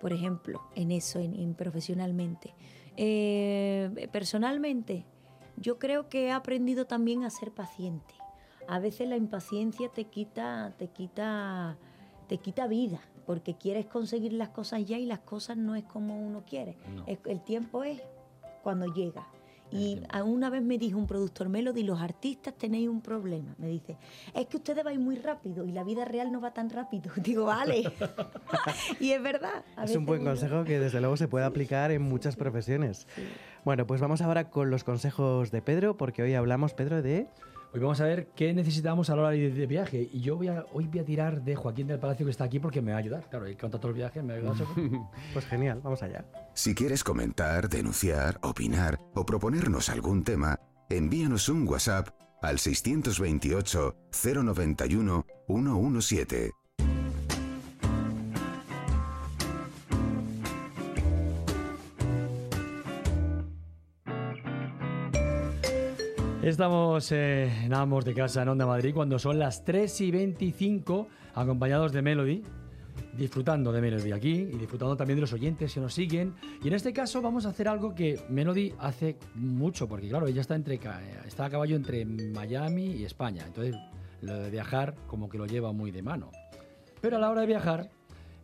[0.00, 2.52] por ejemplo, en eso, en, en profesionalmente.
[2.96, 5.04] Eh, personalmente,
[5.56, 8.12] yo creo que he aprendido también a ser paciente.
[8.66, 11.76] A veces la impaciencia te quita, te quita,
[12.26, 16.18] te quita vida, porque quieres conseguir las cosas ya y las cosas no es como
[16.18, 16.76] uno quiere.
[16.96, 17.04] No.
[17.06, 18.02] Es- el tiempo es
[18.64, 19.28] cuando llega.
[19.72, 23.54] Y una vez me dijo un productor Melody, los artistas tenéis un problema.
[23.58, 23.96] Me dice,
[24.34, 27.10] es que ustedes vais muy rápido y la vida real no va tan rápido.
[27.22, 27.82] Digo, vale.
[29.00, 29.64] y es verdad.
[29.82, 33.06] Es un buen consejo que desde luego se puede aplicar en muchas profesiones.
[33.64, 37.28] Bueno, pues vamos ahora con los consejos de Pedro, porque hoy hablamos, Pedro, de...
[37.74, 40.06] Hoy vamos a ver qué necesitamos a la hora de, de viaje.
[40.12, 42.58] Y yo voy a, hoy voy a tirar de Joaquín del Palacio, que está aquí,
[42.58, 43.30] porque me va a ayudar.
[43.30, 44.68] Claro, él canta todo el viaje, me va a ayudar.
[45.32, 46.22] Pues genial, vamos allá.
[46.52, 50.58] Si quieres comentar, denunciar, opinar o proponernos algún tema,
[50.90, 52.08] envíanos un WhatsApp
[52.42, 56.61] al 628 091 117.
[66.42, 71.06] Estamos eh, en Amos de Casa en Onda Madrid cuando son las 3 y 25,
[71.36, 72.42] acompañados de Melody,
[73.16, 76.34] disfrutando de Melody aquí y disfrutando también de los oyentes que nos siguen.
[76.64, 80.40] Y en este caso vamos a hacer algo que Melody hace mucho, porque claro, ella
[80.40, 80.80] está, entre,
[81.24, 83.44] está a caballo entre Miami y España.
[83.46, 83.76] Entonces,
[84.20, 86.32] lo de viajar como que lo lleva muy de mano.
[87.00, 87.88] Pero a la hora de viajar,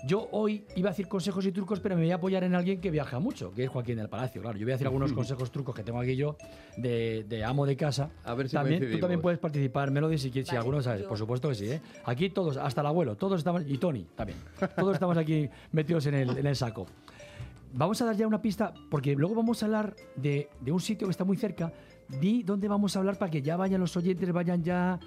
[0.06, 2.80] Yo hoy iba a decir consejos y trucos, pero me voy a apoyar en alguien
[2.80, 4.40] que viaja mucho, que es Joaquín del Palacio.
[4.40, 6.36] Claro, yo voy a decir algunos consejos, trucos que tengo aquí yo
[6.76, 8.10] de, de amo de casa.
[8.24, 11.02] A ver si también, tú también puedes participar, Melody, si, quieres- si Vale, alguno sabes.
[11.02, 11.80] yo- Por supuesto que sí, ¿eh?
[12.04, 14.38] Aquí todos, hasta el abuelo, todos estamos, y Tony también.
[14.76, 16.86] Todos estamos aquí metidos en el, en el saco.
[17.74, 21.06] Vamos a dar ya una pista, porque luego vamos a hablar de, de un sitio
[21.06, 21.70] que está muy cerca.
[22.20, 24.98] Di dónde vamos a hablar para que ya vayan los oyentes, vayan ya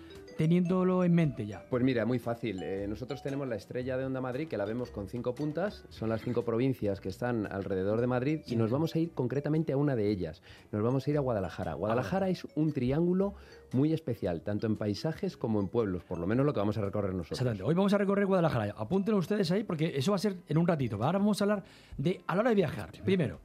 [0.42, 1.64] teniéndolo en mente ya.
[1.70, 2.64] Pues mira, muy fácil.
[2.64, 5.86] Eh, nosotros tenemos la estrella de Onda Madrid, que la vemos con cinco puntas.
[5.90, 9.72] Son las cinco provincias que están alrededor de Madrid y nos vamos a ir concretamente
[9.72, 10.42] a una de ellas.
[10.72, 11.76] Nos vamos a ir a Guadalajara.
[11.76, 13.36] Guadalajara es un triángulo
[13.74, 16.82] muy especial, tanto en paisajes como en pueblos, por lo menos lo que vamos a
[16.82, 17.40] recorrer nosotros.
[17.40, 17.64] Exactamente.
[17.64, 18.74] Hoy vamos a recorrer Guadalajara.
[18.76, 20.96] Apúntenlo ustedes ahí porque eso va a ser en un ratito.
[21.04, 21.64] Ahora vamos a hablar
[22.00, 22.90] de a la hora de viajar.
[23.06, 23.42] Primero,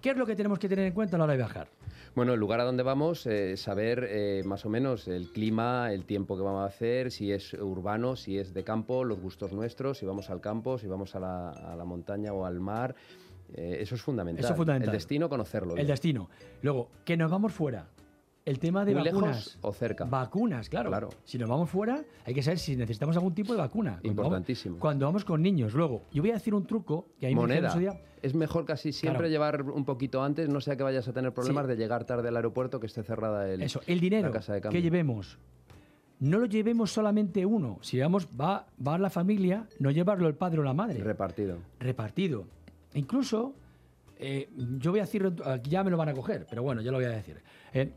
[0.00, 1.68] ¿qué es lo que tenemos que tener en cuenta a la hora de viajar?
[2.14, 6.04] Bueno, el lugar a donde vamos, eh, saber eh, más o menos el clima, el
[6.04, 9.98] tiempo que vamos a hacer, si es urbano, si es de campo, los gustos nuestros,
[9.98, 12.96] si vamos al campo, si vamos a la, a la montaña o al mar.
[13.54, 14.44] Eh, eso es fundamental.
[14.44, 14.88] Eso es fundamental.
[14.88, 15.72] El destino, conocerlo.
[15.72, 15.86] El bien.
[15.88, 16.28] destino.
[16.62, 17.86] Luego, que nos vamos fuera.
[18.46, 19.58] El tema de Muy lejos vacunas.
[19.60, 20.04] o cerca.
[20.06, 20.88] Vacunas, claro.
[20.90, 21.08] Claro.
[21.24, 23.98] Si nos vamos fuera, hay que saber si necesitamos algún tipo de vacuna.
[24.00, 24.78] Cuando vamos- Importantísimo.
[24.78, 25.74] Cuando vamos con niños.
[25.74, 27.68] Luego, yo voy a decir un truco que me dijeron Moneda.
[27.68, 28.00] ese día.
[28.22, 29.30] Es mejor casi siempre Claro.
[29.30, 31.68] llevar un poquito antes, no sea que vayas a tener problemas Sí.
[31.70, 34.60] de llegar tarde al aeropuerto, que esté cerrada el, Eso, el dinero la casa de
[34.62, 34.78] cambio.
[34.78, 35.38] que llevemos.
[36.18, 37.78] No lo llevemos solamente uno.
[37.82, 40.98] Si vamos, va, va la familia, no llevarlo el padre o la madre.
[41.02, 41.58] Repartido.
[41.78, 42.44] repartido.
[42.94, 43.54] Incluso,
[44.18, 45.32] eh, yo voy a decir,
[45.64, 47.40] ya me lo van a coger, pero bueno, yo lo voy a decir.
[47.72, 47.92] Eh,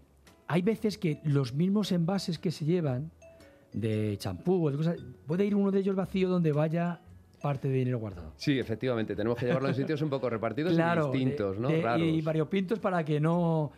[0.53, 3.09] hay veces que los mismos envases que se llevan
[3.71, 6.99] de champú o de cosas, puede ir uno de ellos vacío donde vaya
[7.41, 8.33] parte de dinero guardado.
[8.37, 11.69] Sí, efectivamente, tenemos que llevarlo en sitios un poco repartidos y de- distintos, ¿no?
[11.69, 12.07] de- Raros.
[12.07, 13.71] y variopintos para que no,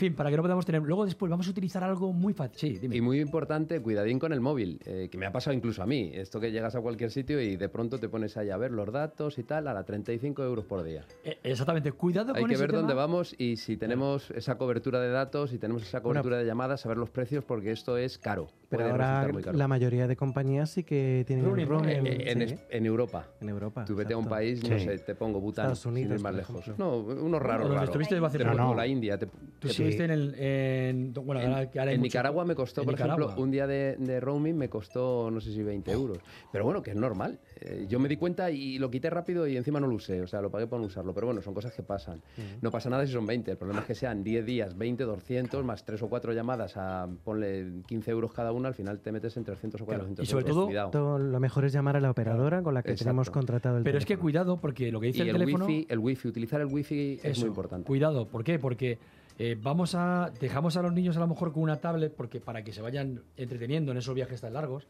[0.00, 0.82] fin, para que no podamos tener.
[0.82, 2.58] Luego después vamos a utilizar algo muy fácil.
[2.58, 2.96] Sí, dime.
[2.96, 6.10] Y muy importante, cuidadín con el móvil, eh, que me ha pasado incluso a mí.
[6.14, 8.90] Esto que llegas a cualquier sitio y de pronto te pones ahí a ver los
[8.92, 11.04] datos y tal, a la 35 euros por día.
[11.24, 15.00] Eh, Exactamente, cuidado Hay con que ese ver dónde vamos y si tenemos esa cobertura
[15.00, 18.48] de datos y tenemos esa cobertura de llamadas, saber los precios porque esto es caro.
[18.68, 19.58] Pero puede ahora resultar muy caro.
[19.58, 21.90] la mayoría de compañías sí que tienen el roaming.
[22.06, 22.06] En,
[22.42, 23.26] en- sí, en Europa.
[23.40, 23.84] en Europa.
[23.84, 24.84] Tú vete a un país, no Sí.
[24.84, 26.78] sé, te pongo Bután, Estados sin Unidos, ir más lejos.
[26.78, 27.84] No, unos raros, raros.
[27.84, 28.56] estuviste hace Te poco.
[28.56, 28.74] pongo no.
[28.76, 29.18] la India.
[29.18, 32.80] te- Tú te- estuviste en, el, en, bueno, ahora- que ahora en Nicaragua me costó,
[32.82, 33.24] en por Nicaragua.
[33.26, 36.18] ejemplo, un día de, de roaming me costó, no sé si 20 euros.
[36.52, 37.38] Pero bueno, que es normal.
[37.60, 40.20] Eh, yo me di cuenta y lo quité rápido y encima no lo usé.
[40.22, 41.12] O sea, lo pagué por no usarlo.
[41.14, 42.20] Pero bueno, son cosas que pasan.
[42.60, 43.50] No pasa nada si son 20.
[43.50, 47.08] El problema es que sean 10 días, 20, 200, más 3 o 4 llamadas a,
[47.24, 48.68] ponle 15 euros cada una.
[48.68, 50.56] Al final te metes en 300 o 400 Y sobre euros.
[50.56, 50.90] todo- Cuidado.
[50.90, 53.04] Todo Lo mejor es llamar a la operadora con la que Exacto.
[53.10, 54.22] tenemos contratado el Pero es que teléfono.
[54.22, 55.66] cuidado, porque lo que dice Y el, el, teléfono.
[55.66, 57.86] wifi, el wifi, utilizar el wifi es Eso, muy importante.
[57.86, 58.58] Cuidado, ¿por qué?
[58.58, 58.98] Porque
[59.42, 62.62] eh, vamos a dejamos a los niños a lo mejor con una tablet porque para
[62.62, 64.86] que se vayan entreteniendo en esos viajes tan largos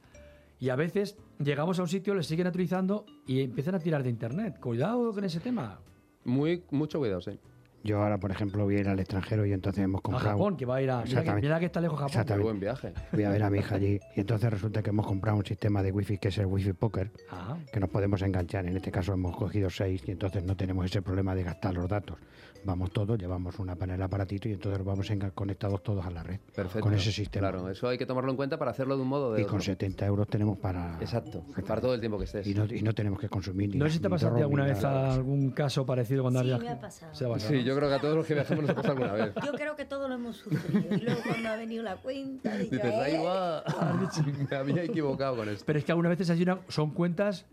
[0.58, 4.10] y a veces llegamos a un sitio, les siguen utilizando y empiezan a tirar de
[4.10, 4.58] internet.
[4.58, 5.78] Cuidado con ese tema.
[6.24, 7.38] Muy, mucho cuidado, sí.
[7.82, 10.30] Yo ahora, por ejemplo, voy a ir al extranjero y entonces hemos A comprado...
[10.30, 10.96] Japón, que va a ir a.
[10.98, 11.46] Mira que, Exactamente.
[11.46, 12.12] mira que está lejos Japón.
[12.12, 12.44] Muy Exactamente.
[12.44, 12.92] buen viaje.
[13.12, 15.82] Voy a ver a mi hija allí y entonces resulta que hemos comprado un sistema
[15.82, 18.66] de wifi que es el wifi poker Ah, que nos podemos enganchar.
[18.66, 21.88] En este caso hemos cogido seis y entonces no tenemos ese problema de gastar los
[21.88, 22.18] datos.
[22.62, 26.80] Vamos todos, llevamos una panel aparatito y entonces vamos conectados todos a la red Perfecto.
[26.80, 27.48] con ese sistema.
[27.50, 29.52] Claro, eso hay que tomarlo en cuenta para hacerlo de un modo de y otro.
[29.54, 30.98] con 70 euros tenemos para...
[31.00, 32.46] Exacto, para todo el tiempo que estés.
[32.46, 34.64] Y no, y no tenemos que consumir ni no sé si te ha pasado alguna
[34.66, 36.76] vez algún caso parecido cuando has Sí, me viajado.
[36.76, 37.14] ha pasado.
[37.14, 37.64] Se ha pasado, Sí, ¿no?
[37.70, 39.32] Yo creo que a todos los que viajamos nos pasa alguna vez.
[39.44, 40.94] Yo creo que todo lo hemos sufrido.
[40.96, 43.22] Y luego cuando ha venido la cuenta, digo, Dices, ahí "Eh".
[43.24, 43.64] va,
[44.50, 45.64] me había equivocado con esto.
[45.66, 47.46] Pero es que algunas veces hay una- son cuentas,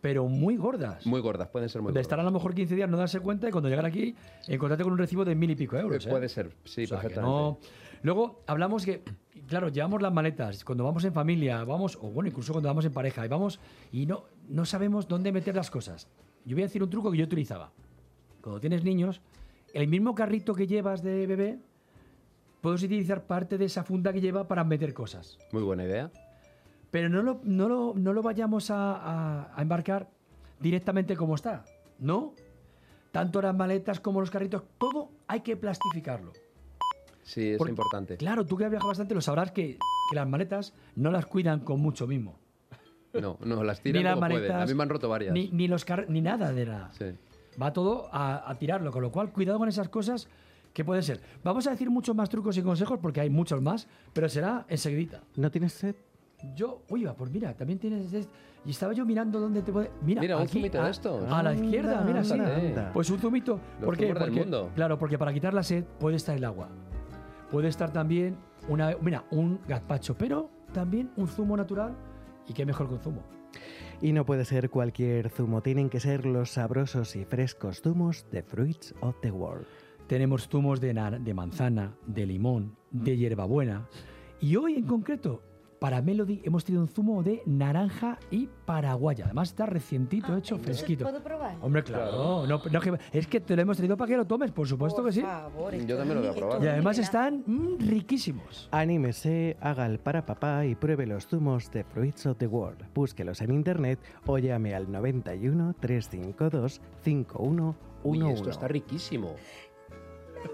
[0.00, 1.06] pero muy gordas.
[1.06, 2.02] Muy gordas, pueden ser muy de gordas.
[2.06, 4.14] estar a lo mejor 15 días, no darse cuenta y cuando llegar aquí,
[4.48, 6.04] encontrarte con un recibo de mil y pico euros.
[6.04, 6.10] Eh, ¿eh?
[6.10, 7.20] Puede ser, sí, O sea, que perfectamente.
[7.36, 7.58] no-
[8.02, 9.02] Luego hablamos que,
[9.46, 12.92] claro, llevamos las maletas, cuando vamos en familia, vamos, o bueno, incluso cuando vamos en
[12.94, 13.60] pareja, y vamos
[13.92, 16.08] y no, no sabemos dónde meter las cosas.
[16.46, 17.70] Yo voy a decir un truco que yo utilizaba.
[18.40, 19.20] Cuando tienes niños,
[19.74, 21.58] el mismo carrito que llevas de bebé,
[22.60, 25.38] puedes utilizar parte de esa funda que lleva para meter cosas.
[25.52, 26.10] Muy buena idea.
[26.90, 30.08] Pero no lo, no lo, no lo vayamos a, a- a embarcar
[30.58, 31.64] directamente como está.
[31.98, 32.34] No.
[33.12, 36.32] Tanto las maletas como los carritos, todo hay que plastificarlo.
[37.22, 38.16] Sí, es Porque- importante.
[38.16, 39.78] Claro, tú que has viajado bastante lo sabrás que,
[40.10, 42.38] que las maletas no las cuidan con mucho mimo.
[43.12, 44.52] No, no, las tiran ni las como pueden.
[44.52, 45.32] A mí me han roto varias.
[45.32, 46.90] Ni, ni los ni nada de nada.
[46.92, 47.06] Sí.
[47.60, 50.28] Va todo a, a tirarlo, con lo cual cuidado con esas cosas
[50.72, 51.20] que pueden ser.
[51.44, 55.20] Vamos a decir muchos más trucos y consejos porque hay muchos más, pero será enseguidita.
[55.36, 55.94] ¿No tienes sed?
[56.54, 58.12] Yo, uy, va, pues mira, también tienes.
[58.14, 58.30] est-
[58.64, 59.90] Y estaba yo mirando dónde te puede.
[60.02, 61.30] Mira, Mira, un aquí, zumito de a- estos.
[61.32, 62.32] A la izquierda, Anda, mira, sí.
[62.32, 62.66] anda, Fíjate.
[62.68, 62.92] anda.
[62.92, 63.60] Pues un zumito.
[63.84, 64.14] ¿Por qué?
[64.14, 64.70] Porque, mundo.
[64.74, 66.68] Claro, porque para quitar la sed puede estar el agua.
[67.50, 68.36] Puede estar también
[68.68, 71.94] una, mira, un gazpacho, pero también un zumo natural.
[72.46, 73.22] ¿Y qué mejor que un zumo?
[74.00, 78.42] Y no puede ser cualquier zumo, tienen que ser los sabrosos y frescos zumos de
[78.42, 79.66] Fruits of the World.
[80.06, 83.88] Tenemos zumos de, de manzana, de limón, de hierbabuena.
[84.40, 85.42] Y hoy en concreto,
[85.80, 89.24] para Melody, hemos tenido un zumo de naranja y paraguaya.
[89.24, 91.04] Además está recientito, hecho, fresquito.
[91.04, 91.56] ¿Puedo probar?
[91.62, 92.46] Hombre, claro.
[92.46, 95.02] No, no, que- es que te lo hemos traído para que lo tomes, por supuesto
[95.02, 95.22] que sí.
[95.22, 96.62] Yo también lo voy a probar.
[96.62, 98.68] Y además están mm, riquísimos.
[98.70, 102.84] Anímese, haga el para papá y pruebe los zumos de Fruits of the World.
[102.94, 107.78] Búsquelos en internet o llame al 91 352 5111.
[108.02, 109.34] Uy, esto está riquísimo.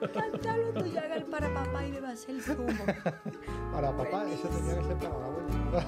[0.01, 2.67] Me encanta lo tuyo, haga el para papá y bebas el zumo.
[3.73, 5.87] Para papá, eso tenía que ser para la abuela.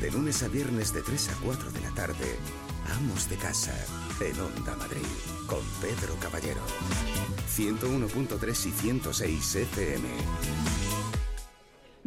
[0.00, 2.38] De lunes a viernes de 3 a 4 de la tarde,
[2.96, 3.74] Amos de Casa,
[4.20, 5.06] en Onda Madrid,
[5.46, 6.62] con Pedro Caballero.
[7.48, 10.08] 101.3 y 106 FM.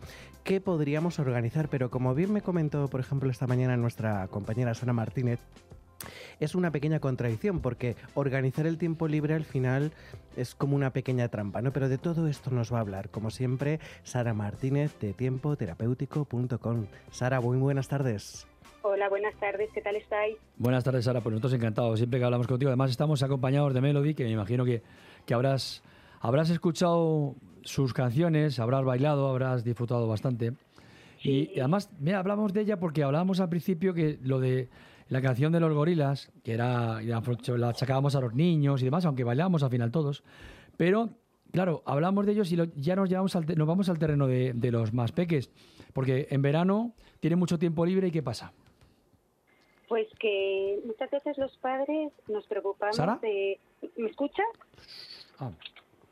[0.44, 1.68] que podríamos organizar.
[1.70, 5.40] Pero como bien me comentó, por ejemplo, esta mañana nuestra compañera Sara Martínez,
[6.40, 9.92] es una pequeña contradicción porque organizar el tiempo libre al final
[10.36, 11.72] es como una pequeña trampa, ¿no?
[11.72, 16.86] Pero de todo esto nos va a hablar, como siempre, Sara Martínez de tiempoterapéutico.com.
[17.10, 18.46] Sara, muy buenas tardes.
[18.82, 20.36] Hola, buenas tardes, ¿qué tal estáis?
[20.56, 21.20] Buenas tardes, Sara.
[21.20, 22.70] Pues nosotros encantados siempre que hablamos contigo.
[22.70, 24.82] Además, estamos acompañados de Melody, que me imagino que,
[25.26, 25.82] que habrás,
[26.20, 30.52] habrás escuchado sus canciones, habrás bailado, habrás disfrutado bastante.
[31.20, 34.68] Y, y además, mira, hablamos de ella porque hablábamos al principio que lo de
[35.08, 39.24] la canción de los gorilas, que era la achacábamos a los niños y demás, aunque
[39.24, 40.22] bailábamos al final todos.
[40.76, 41.10] Pero,
[41.52, 44.52] claro, hablamos de ellos y lo- ya nos, llevamos al nos vamos al terreno de,
[44.54, 45.50] de los más peques.
[45.92, 48.52] Porque en verano tienen mucho tiempo libre y ¿qué pasa?
[49.88, 53.18] Pues que muchas veces los padres nos preocupamos ¿Sara?
[53.22, 53.58] de...
[53.96, 54.44] ¿Me escuchas?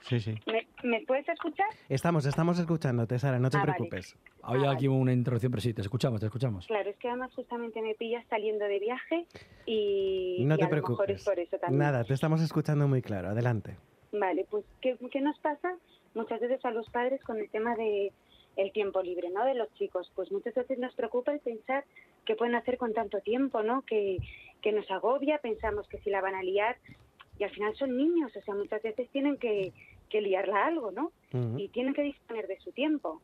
[0.08, 0.34] Sí, sí.
[0.46, 1.66] ¿Me, me puedes escuchar?
[1.88, 3.72] Estamos, estamos escuchándote, Sara, no te Ah, vale.
[3.74, 4.16] preocupes.
[4.42, 6.66] Había aquí una introducción, pero sí, te escuchamos, te escuchamos.
[6.66, 9.26] Claro, es que además justamente me pillas saliendo de viaje
[9.66, 11.16] y, No y te a lo mejor preocupes.
[11.20, 11.78] es por eso también.
[11.80, 13.28] Nada, te estamos escuchando muy claro.
[13.30, 13.76] Adelante.
[14.12, 15.74] Vale, pues ¿qué, qué nos pasa
[16.14, 18.12] muchas veces a los padres con el tema de
[18.56, 19.44] el tiempo libre, ¿no?
[19.44, 21.84] De los chicos, pues muchas veces nos preocupa el pensar
[22.24, 23.82] qué pueden hacer con tanto tiempo, ¿no?
[23.82, 24.16] Que,
[24.62, 26.76] que nos agobia, pensamos que si la van a liar
[27.38, 29.74] y al final son niños, o sea, muchas veces tienen que,
[30.08, 31.12] que liarla a algo, ¿no?
[31.32, 31.58] Ujú.
[31.58, 33.20] Y tienen que disponer de su tiempo.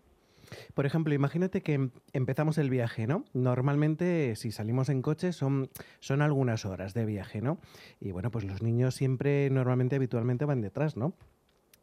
[0.75, 3.25] Por ejemplo, imagínate que em- empezamos el viaje, ¿no?
[3.33, 5.71] Normalmente, si salimos en coche, son,
[6.01, 7.59] son algunas horas de viaje, ¿no?
[8.01, 11.15] Y bueno, pues los niños siempre, normalmente, habitualmente van detrás, ¿no?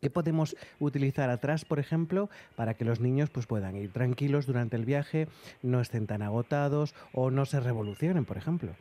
[0.02, 4.78] ¿Qué podemos utilizar atrás, por ejemplo, para que los niños pues, puedan ir tranquilos durante
[4.78, 5.28] el viaje,
[5.62, 8.72] no estén tan agotados o no se revolucionen, por ejemplo?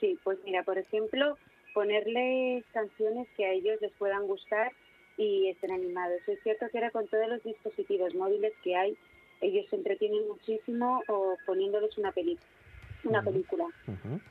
[0.00, 1.38] Sí, pues mira, por ejemplo,
[1.74, 4.72] ponerles canciones que a ellos les puedan gustar
[5.16, 6.20] y estén animados.
[6.26, 8.96] Es cierto que ahora con todos los dispositivos móviles que hay,
[9.40, 12.38] ellos se entretienen muchísimo o poniéndoles una, peli
[13.04, 13.66] una película.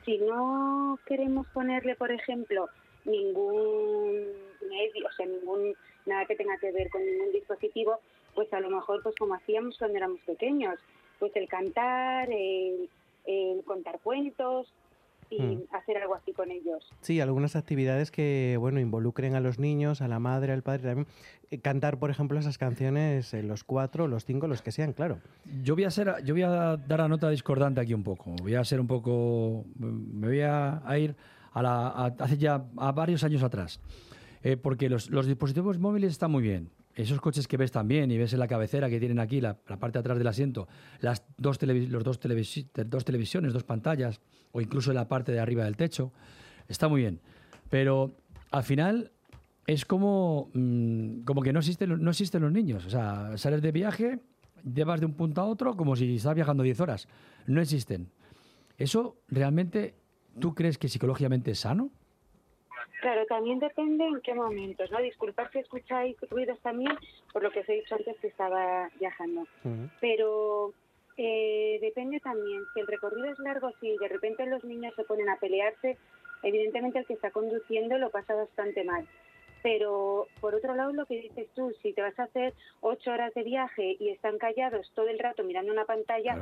[0.04, 2.68] Si no queremos ponerle, por ejemplo,
[3.04, 4.28] ningún
[4.68, 5.74] medio, o sea, ningún
[6.06, 7.98] nada que tenga que ver con ningún dispositivo,
[8.34, 10.78] pues a lo mejor, pues como hacíamos cuando éramos pequeños,
[11.18, 12.88] pues el cantar, el,
[13.26, 14.72] el contar cuentos
[15.38, 15.62] y Mm.
[15.72, 16.88] hacer algo así con ellos.
[17.00, 21.06] Sí, algunas actividades que, bueno, involucren a los niños, a la madre, al padre también.
[21.50, 25.18] Eh, Cantar, por ejemplo, esas canciones, eh, los cuatro, los cinco, los que sean, claro.
[25.62, 28.34] Yo voy a ser, yo voy a dar la nota discordante aquí un poco.
[28.42, 31.14] Voy a ser un poco, me voy a, a ir
[31.52, 33.80] a la, a- hace ya a varios años atrás,
[34.44, 36.70] Eh, porque los, los dispositivos móviles están muy bien.
[36.96, 39.78] Esos coches que ves también y ves en la cabecera que tienen aquí, la, la
[39.78, 40.66] parte de atrás del asiento,
[41.00, 44.20] las dos televi- los dos, televisi- te- dos televisiones, dos pantallas,
[44.52, 46.12] o incluso en la parte de arriba del techo,
[46.68, 47.20] está muy bien.
[47.70, 48.12] Pero
[48.50, 49.10] al final
[49.66, 52.84] es como, mm, como que no existen, los- no existen los niños.
[52.86, 54.18] O sea, sales de viaje,
[54.64, 57.08] llevas de un punto a otro como si estás viajando 10 horas.
[57.46, 58.08] No existen.
[58.78, 59.94] ¿Eso realmente
[60.40, 61.90] tú crees que psicológicamente es sano?
[63.00, 65.00] Claro, también depende en qué momentos, ¿no?
[65.00, 66.92] Disculpad si escucháis ruidos también,
[67.32, 69.44] por lo que os he dicho antes que estaba viajando.
[70.00, 70.72] Pero
[71.24, 75.28] eh, depende también, si el recorrido es largo, si de repente los niños se ponen
[75.28, 75.96] a pelearse,
[76.42, 79.06] evidentemente el que está conduciendo lo pasa bastante mal.
[79.62, 83.32] Pero por otro lado, lo que dices tú, si te vas a hacer ocho horas
[83.34, 86.36] de viaje y están callados todo el rato mirando una pantalla.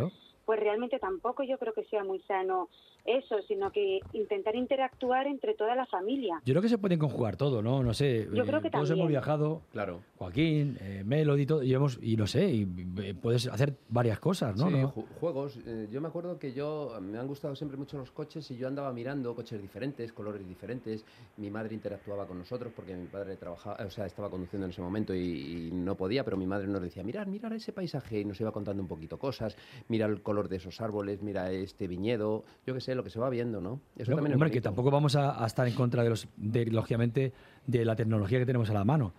[0.51, 2.69] Pues realmente tampoco yo creo que sea muy sano
[3.05, 6.43] eso, sino que intentar interactuar entre toda la familia.
[6.45, 7.83] Yo creo que se pueden conjugar todo, ¿no?
[7.85, 8.27] No sé.
[8.35, 8.99] Yo creo eh, que todos también.
[8.99, 9.63] hemos viajado.
[9.71, 10.01] Claro.
[10.19, 12.69] Joaquín, eh, Melody, todo, y, hemos, y no sé, y,
[13.03, 14.67] eh, puedes hacer varias cosas, ¿no?
[14.69, 14.93] Sí, ¿No?
[14.93, 15.57] ju- juegos.
[15.65, 18.67] Eh, yo me acuerdo que yo me han gustado siempre mucho los coches y yo
[18.67, 21.05] andaba mirando coches diferentes, colores diferentes.
[21.37, 24.83] Mi madre interactuaba con nosotros porque mi padre trabajaba, o sea, estaba conduciendo en ese
[24.83, 28.25] momento y, y no podía, pero mi madre nos decía, mirar, mirar ese paisaje y
[28.25, 29.57] nos iba contando un poquito cosas.
[29.89, 33.19] Mira el color de esos árboles, mira este viñedo, yo qué sé, lo que se
[33.19, 33.81] va viendo, ¿no?
[33.97, 36.29] Eso No, también es hombre, que tampoco vamos a, a estar en contra de los,
[36.37, 37.33] de, lógicamente,
[37.67, 39.13] de la tecnología que tenemos a la mano.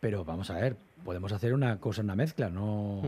[0.00, 3.02] Pero vamos a ver, podemos hacer una cosa, una mezcla, no.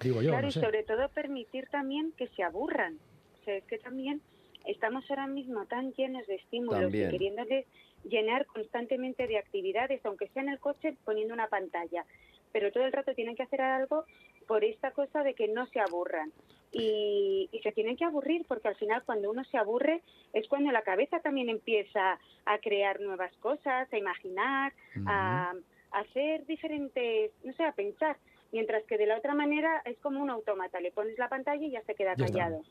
[0.00, 2.98] Digo yo, claro, no y sobre todo permitir también que se aburran.
[3.40, 4.22] O sea, es que también
[4.66, 7.08] estamos ahora mismo tan llenos de estímulos También.
[7.08, 7.66] y queriéndoles
[8.04, 12.04] llenar constantemente de actividades, aunque sea en el coche poniendo una pantalla.
[12.52, 14.04] Pero todo el rato tienen que hacer algo
[14.46, 16.32] por esta cosa de que no se aburran.
[16.72, 20.00] Y, y se tienen que aburrir porque al final cuando uno se aburre
[20.32, 24.72] es cuando la cabeza también empieza a crear nuevas cosas, a imaginar,
[25.06, 25.52] a,
[25.92, 28.16] a hacer diferentes, no sé, a pensar.
[28.52, 31.70] Mientras que de la otra manera es como un autómata, le pones la pantalla y
[31.70, 32.38] ya se queda Ya está.
[32.38, 32.62] callado.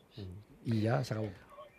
[0.64, 1.28] Y ya se acabó.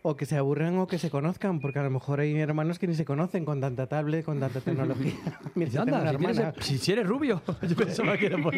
[0.05, 2.87] O que se aburran o que se conozcan, porque a lo mejor hay hermanos que
[2.87, 5.13] ni se conocen con tanta tablet, con tanta tecnología.
[5.55, 7.41] Mira, anda, si, tienes si- si eres rubio.
[7.67, 8.53] Yo pensaba que era por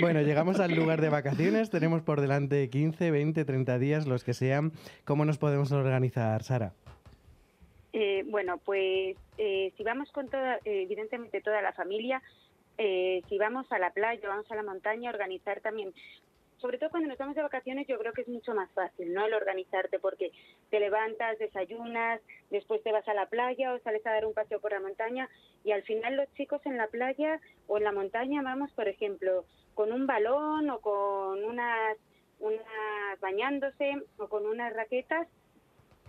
[0.00, 1.68] Bueno, llegamos al lugar de vacaciones.
[1.68, 4.70] Tenemos por delante 15, 20, 30 días, los que sean.
[5.04, 6.72] ¿Cómo nos podemos organizar, Sara?
[7.92, 12.22] Eh, bueno, pues eh, si vamos con toda, eh, evidentemente toda la familia,
[12.78, 15.92] eh, si vamos a la playa, vamos a la montaña, organizar también,
[16.62, 19.26] sobre todo cuando nos vamos de vacaciones, yo creo que es mucho más fácil, ¿no?
[19.26, 20.30] El organizarte, porque
[20.70, 24.60] te levantas, desayunas, después te vas a la playa o sales a dar un paseo
[24.60, 25.28] por la montaña
[25.64, 29.44] y al final los chicos en la playa o en la montaña vamos, por ejemplo,
[29.74, 31.98] con un balón o con unas,
[32.38, 35.26] unas bañándose o con unas raquetas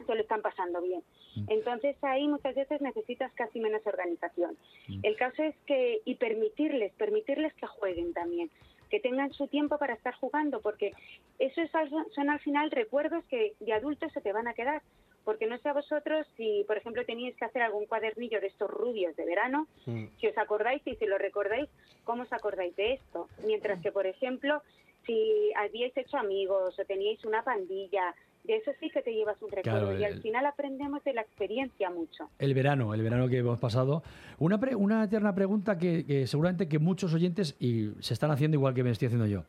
[0.05, 1.03] se lo están pasando bien.
[1.47, 4.55] Entonces ahí muchas veces necesitas casi menos organización.
[5.01, 8.51] El caso es que, y permitirles, permitirles que jueguen también,
[8.93, 10.93] que tengan su tiempo para estar jugando, porque
[11.39, 11.71] eso es
[12.13, 14.83] son al final recuerdos que de adultos se te van a quedar.
[15.25, 18.69] Porque no sé a vosotros si, por ejemplo, teníais que hacer algún cuadernillo de estos
[18.69, 21.71] rubios de verano, si os acordáis y si lo recordáis,
[22.03, 23.27] ¿cómo os acordáis de esto?
[23.43, 24.61] Mientras que, por ejemplo,
[25.07, 28.13] si habíais hecho amigos o teníais una pandilla,
[28.43, 29.79] de eso sí que te llevas un recuerdo.
[29.87, 32.29] Claro, y al el- final aprendemos de la experiencia mucho.
[32.39, 34.03] El verano, el verano que hemos pasado.
[34.39, 38.55] Una, pre- una eterna pregunta que, que seguramente que muchos oyentes y se están haciendo
[38.55, 39.43] igual que me estoy haciendo yo.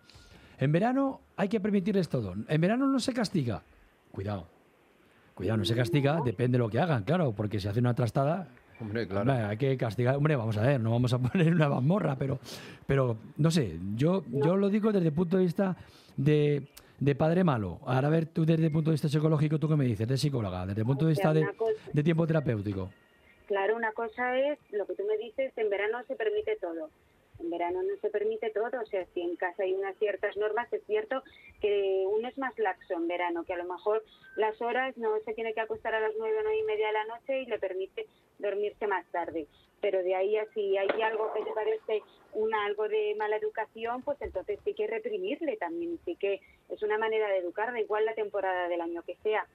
[0.59, 2.35] En verano hay que permitirles todo.
[2.49, 3.63] En verano no se castiga.
[4.13, 4.47] Cuidado.
[5.35, 8.47] Cuidado, no se castiga, depende de lo que hagan, claro, porque si hacen una trastada,
[8.81, 9.23] Hombre, claro.
[9.33, 10.15] hombre, hay que castigar.
[10.15, 12.39] Hombre, vamos a ver, no vamos a poner una mazmorra, pero,
[12.87, 15.77] pero no sé, yo, yo lo digo desde el punto de vista
[16.17, 16.69] de,
[16.99, 17.81] de padre malo.
[17.87, 20.07] Ahora a ver, tú desde el punto de vista psicológico, ¿tú qué me dices?
[20.07, 21.47] De psicóloga, desde el punto de vista de,
[21.93, 22.91] de tiempo terapéutico.
[23.47, 26.89] Claro, una cosa es lo que tú me dices, en verano se permite todo.
[27.41, 30.73] En verano no se permite todo, o sea, si en casa hay unas ciertas normas,
[30.73, 31.23] es cierto
[31.61, 34.05] que uno es más laxo en verano, que a lo mejor
[34.37, 37.05] las horas no se tiene que acostar a las nueve nueve y media de la
[37.07, 38.07] noche y le permite
[38.39, 39.47] dormirse más tarde.
[39.81, 44.03] Pero de ahí a si hay algo que te parece un algo de mala educación,
[44.03, 48.05] pues entonces sí que reprimirle también, sí que es una manera de educar, da igual
[48.07, 49.47] la temporada del año que sea.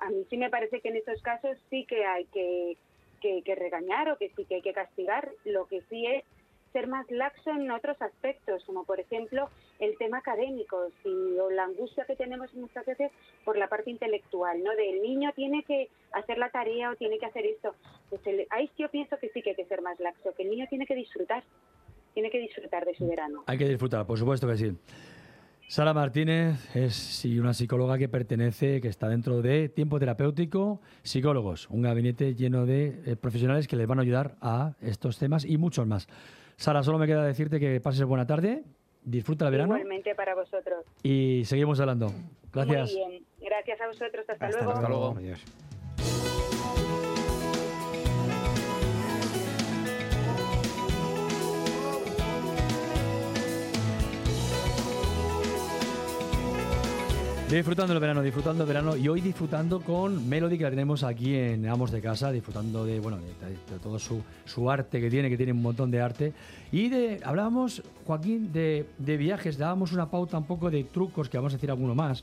[0.00, 2.76] A mí sí me parece que en estos casos sí que hay que,
[3.20, 5.30] que regañar o que sí que hay que castigar.
[5.44, 6.24] Lo que sí es
[6.72, 9.48] ser más laxo en otros aspectos, como por ejemplo
[9.78, 13.10] el tema académico si, o la angustia que tenemos muchas veces
[13.44, 14.70] por la parte intelectual, ¿no?
[14.76, 17.74] Del niño tiene que hacer la tarea o tiene que hacer esto.
[18.10, 20.50] Pues el- ahí yo pienso que sí que hay que ser más laxo, que el
[20.50, 21.42] niño tiene que disfrutar,
[22.14, 23.44] tiene que disfrutar de su verano.
[23.46, 24.72] Hay que disfrutar, por supuesto que sí.
[25.70, 31.82] Sara Martínez es una psicóloga que pertenece, que está dentro de Tiempo Terapéutico, psicólogos, un
[31.82, 35.86] gabinete lleno de eh, profesionales que les van a ayudar a estos temas y muchos
[35.86, 36.08] más.
[36.58, 38.64] Sara, solo me queda decirte que pases buena tarde,
[39.04, 40.84] disfruta el verano Igualmente para vosotros.
[41.04, 42.12] y seguimos hablando.
[42.52, 42.92] Gracias.
[42.92, 44.88] Muy bien, gracias a vosotros, hasta, Hasta luego.
[44.88, 45.14] luego.
[45.18, 45.44] Adiós.
[57.50, 61.34] Disfrutando el verano, disfrutando el verano y hoy disfrutando con Melody que la tenemos aquí
[61.34, 63.24] en Amos de Casa, disfrutando de bueno de,
[63.72, 66.34] de todo su, su arte que tiene, que tiene un montón de arte.
[66.70, 71.38] Y de hablábamos, Joaquín, de, de viajes, dábamos una pauta un poco de trucos, que
[71.38, 72.22] vamos a decir alguno más.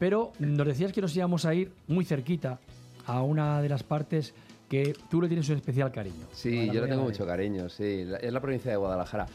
[0.00, 2.58] Pero nos decías que nos íbamos a ir muy cerquita
[3.06, 4.34] a una de las partes
[4.68, 6.26] que tú le tienes un especial cariño.
[6.32, 8.06] Sí, yo le tengo mucho cariño, sí.
[8.20, 9.28] Es la provincia de Guadalajara.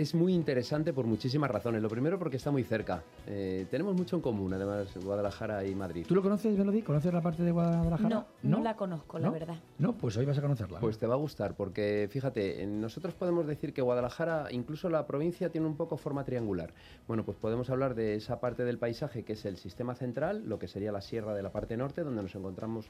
[0.00, 1.82] Es muy interesante por muchísimas razones.
[1.82, 3.02] Lo primero porque está muy cerca.
[3.26, 6.06] Eh, tenemos mucho en común, además, Guadalajara y Madrid.
[6.08, 6.80] ¿Tú lo conoces, Melody?
[6.80, 8.08] ¿Conoces la parte de Guadalajara?
[8.08, 9.32] No, no, la conozco, la ¿No?
[9.34, 9.56] verdad.
[9.78, 10.80] No, pues hoy vas a conocerla.
[10.80, 15.50] Pues te va a gustar, porque fíjate, nosotros podemos decir que Guadalajara, incluso la provincia,
[15.50, 16.72] tiene un poco forma triangular.
[17.06, 20.58] Bueno, pues podemos hablar de esa parte del paisaje que es el sistema central, lo
[20.58, 22.86] que sería la sierra de la parte norte, donde nos encontramos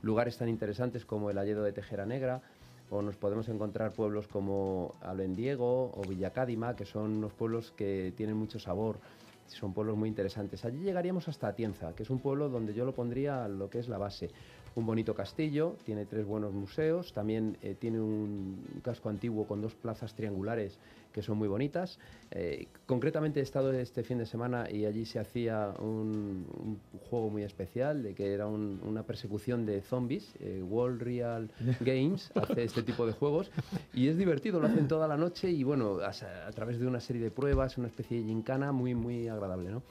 [0.00, 2.42] lugares tan interesantes como el Alledo de Tejera Negra,
[2.90, 8.36] o nos podemos encontrar pueblos como Albendiego o Villacádima, que son unos pueblos que tienen
[8.36, 8.98] mucho sabor.
[9.46, 10.64] Son pueblos muy interesantes.
[10.64, 13.88] Allí llegaríamos hasta Atienza, que es un pueblo donde yo lo pondría lo que es
[13.88, 14.30] la base.
[14.74, 19.74] Un bonito castillo, tiene tres buenos museos, también eh, tiene un casco antiguo con dos
[19.74, 20.78] plazas triangulares
[21.14, 21.98] que son muy bonitas.
[22.32, 27.30] Eh, concretamente he estado este fin de semana y allí se hacía un, un juego
[27.30, 30.34] muy especial, de que era un- una persecución de zombies.
[30.40, 31.50] eh, World Real
[31.80, 33.50] Games hace este tipo de juegos
[33.94, 36.98] y es divertido, lo hacen toda la noche y bueno, a, a través de una
[37.00, 39.82] serie de pruebas, una especie de gincana muy, muy agradable, ¿no?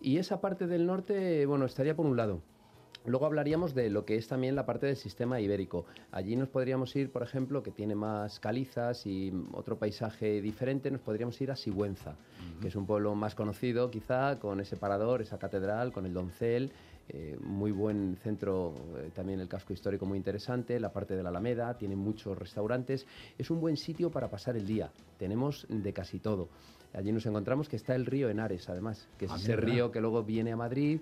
[0.00, 2.42] Y esa parte del norte, bueno, estaría por un lado.
[3.06, 5.86] Luego hablaríamos de lo que es también la parte del sistema ibérico.
[6.10, 11.00] Allí nos podríamos ir, por ejemplo, que tiene más calizas y otro paisaje diferente, nos
[11.00, 12.16] podríamos ir a Sigüenza,
[12.60, 16.72] que es un pueblo más conocido quizá, con ese parador, esa catedral, con el doncel,
[17.08, 21.28] eh, muy buen centro, eh, también el casco histórico muy interesante, la parte de la
[21.28, 23.06] Alameda, tiene muchos restaurantes,
[23.38, 26.48] es un buen sitio para pasar el día, tenemos de casi todo.
[26.94, 29.66] Allí nos encontramos que está el río Henares, además, que es Ah, ese mira.
[29.68, 31.00] río que luego viene a Madrid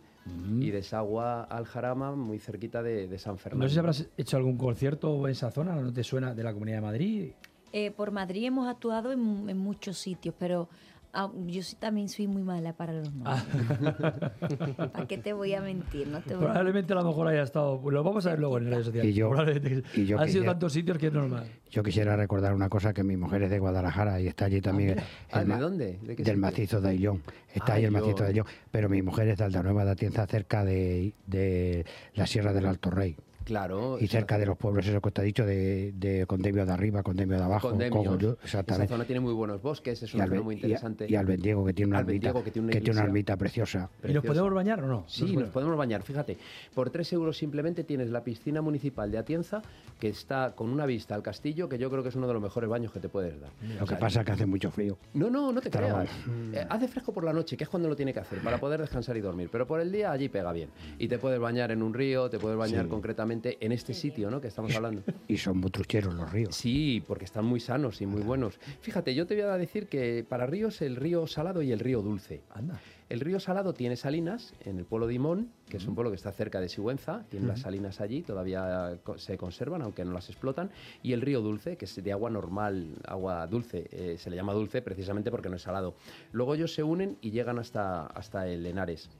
[0.58, 3.64] y desagua al Jarama, muy cerquita de, de San Fernando.
[3.64, 6.52] No sé si habrás hecho algún concierto en esa zona, ¿no te suena de la
[6.52, 7.32] Comunidad de Madrid?
[7.72, 10.68] Eh, por Madrid hemos actuado en, en muchos sitios, pero
[11.14, 13.42] ah, yo sí también soy muy mala para los nombres.
[14.92, 16.08] ¿Para qué te voy a mentir?
[16.08, 17.80] No te voy a- Probablemente a lo mejor haya estado.
[17.90, 19.10] Lo vamos a ver luego en redes sociales.
[19.10, 19.82] Y yo- Probablemente.
[20.00, 21.46] y yo Han sido quisiera- tantos sitios que es normal.
[21.70, 24.96] Yo quisiera recordar una cosa, que mi mujer es de Guadalajara y está allí también.
[25.32, 25.86] Ah, el ¿de dónde?
[26.02, 26.38] ¿De qué del sitio?
[26.38, 27.22] macizo de Aillón.
[27.52, 28.46] Está Ah, ahí el macizo de Aillón.
[28.70, 31.84] Pero mi mujer es de Aldanueva de Atienza, cerca de, de
[32.14, 33.16] la Sierra del Alto Rey.
[33.44, 33.98] Claro.
[34.00, 37.02] Y cerca de los pueblos, eso que te ha dicho, de, de Condemio de arriba,
[37.02, 38.04] Condemio de abajo, Condemios.
[38.04, 41.06] Cogollo, Esa zona tiene muy buenos bosques, es una zona muy interesante.
[41.08, 43.04] Y Albendiego, que tiene una ermita, que tiene una que tiene una iglesia.
[43.04, 43.90] ermita preciosa.
[44.06, 45.04] ¿Y nos podemos bañar o no?
[45.08, 46.02] Sí, nos podemos bañar.
[46.02, 46.36] Fíjate,
[46.74, 49.62] por 3 euros simplemente tienes la piscina municipal de Atienza,
[50.00, 52.42] que está con una vista al castillo, que yo creo que es uno de los
[52.42, 53.50] mejores baños que te puedes dar.
[53.78, 54.96] Lo que pasa es que hace mucho frío.
[55.14, 56.08] No, no, no te Está creas.
[56.52, 58.80] Eh, hace fresco por la noche, que es cuando lo tiene que hacer, para poder
[58.80, 59.48] descansar y dormir.
[59.52, 60.70] Pero por el día allí pega bien.
[60.98, 62.90] Y te puedes bañar en un río, te puedes bañar Sí.
[62.90, 64.40] concretamente en este sitio, ¿no?
[64.40, 65.02] Que estamos hablando.
[65.28, 66.54] Y son muy trucheros los ríos.
[66.54, 68.58] Sí, porque están muy sanos y muy buenos.
[68.80, 72.02] Fíjate, yo te voy a decir que para ríos el río salado y el río
[72.02, 72.42] dulce.
[72.50, 72.80] Anda.
[73.10, 76.16] El río Salado tiene salinas en el pueblo de Imón, que es un pueblo que
[76.16, 80.70] está cerca de Sigüenza, tiene las salinas allí, todavía se conservan, aunque no las explotan,
[81.02, 84.54] y el río Dulce, que es de agua normal, agua dulce, eh, se le llama
[84.54, 85.94] dulce precisamente porque no es salado.
[86.32, 89.10] Luego ellos se unen y llegan hasta, hasta el Henares.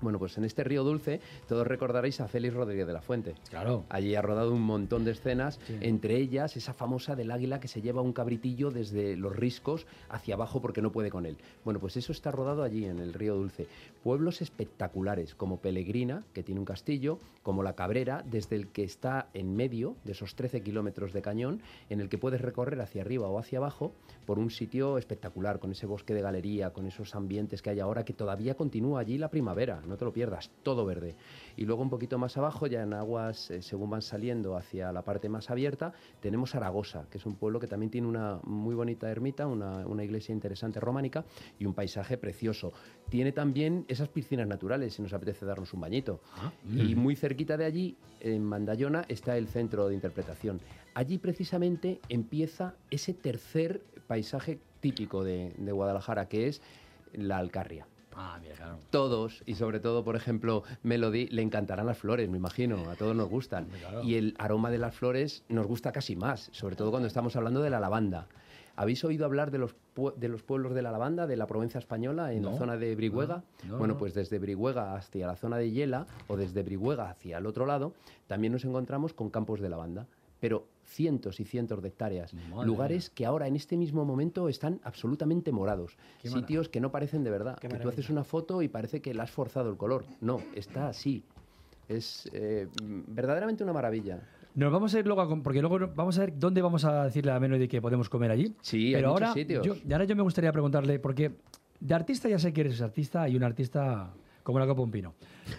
[0.00, 3.34] Bueno, pues en este río Dulce todos recordaréis a Félix Rodríguez de la Fuente.
[3.50, 3.84] Claro.
[3.88, 7.82] Allí ha rodado un montón de escenas, entre ellas esa famosa del águila que se
[7.82, 11.36] lleva un cabritillo desde los riscos hacia abajo porque no puede con él.
[11.64, 13.66] Bueno, pues eso está rodado allí en el río Dulce.
[14.02, 19.28] Pueblos espectaculares como Pelegrina, que tiene un castillo, como La Cabrera, desde el que está
[19.34, 23.28] en medio de esos 13 kilómetros de cañón, en el que puedes recorrer hacia arriba
[23.28, 23.92] o hacia abajo
[24.26, 28.04] por un sitio espectacular, con ese bosque de galería, con esos ambientes que hay ahora,
[28.04, 29.80] que todavía continúa allí la primavera.
[29.88, 31.16] No te lo pierdas, todo verde.
[31.56, 35.02] Y luego un poquito más abajo, ya en aguas, eh, según van saliendo hacia la
[35.02, 39.10] parte más abierta, tenemos Zaragoza, que es un pueblo que también tiene una muy bonita
[39.10, 41.24] ermita, una, una iglesia interesante románica
[41.58, 42.72] y un paisaje precioso.
[43.08, 46.20] Tiene también esas piscinas naturales, si nos apetece darnos un bañito.
[46.70, 50.60] Y muy cerquita de allí, en Mandayona, está el centro de interpretación.
[50.94, 56.62] Allí precisamente empieza ese tercer paisaje típico de, de Guadalajara, que es
[57.12, 57.86] la Alcarria.
[58.20, 58.78] Ah, mira, claro.
[58.90, 63.14] Todos, y sobre todo, por ejemplo, Melody, le encantarán las flores, me imagino, a todos
[63.14, 63.68] nos gustan.
[64.02, 67.62] Y el aroma de las flores nos gusta casi más, sobre todo cuando estamos hablando
[67.62, 68.26] de la lavanda.
[68.74, 69.74] ¿Habéis oído hablar de los,
[70.16, 72.52] de los pueblos de la lavanda, de la Provenza española, en No.
[72.52, 73.42] la zona de Brihuega?
[73.64, 73.98] No, no, bueno, no.
[73.98, 77.92] pues desde Brihuega hacia la zona de Yela o desde Brihuega hacia el otro lado,
[78.26, 80.06] también nos encontramos con campos de lavanda,
[80.40, 84.80] pero cientos y cientos de hectáreas, Madre lugares que ahora en este mismo momento están
[84.82, 88.62] absolutamente morados, Qué sitios que no parecen de verdad, Qué que tú haces una foto
[88.62, 90.04] y parece que le has forzado el color.
[90.20, 91.22] No, está así.
[91.88, 94.20] Es eh, verdaderamente una maravilla.
[94.54, 97.32] Nos vamos a ir luego a, porque luego vamos a ver dónde vamos a decirle
[97.32, 98.54] a Melody que podemos comer allí.
[98.60, 99.66] Sí, hay pero muchos ahora, sitios.
[99.66, 101.32] Yo, y ahora yo me gustaría preguntarle, porque
[101.80, 104.12] de artista ya sé que eres artista y un artista
[104.42, 105.14] como la copa un pino.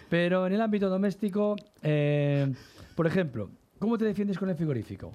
[0.08, 2.52] Pero en el ámbito doméstico, eh,
[2.94, 3.50] por ejemplo,
[3.80, 5.12] ¿cómo te defiendes con el frigorífico?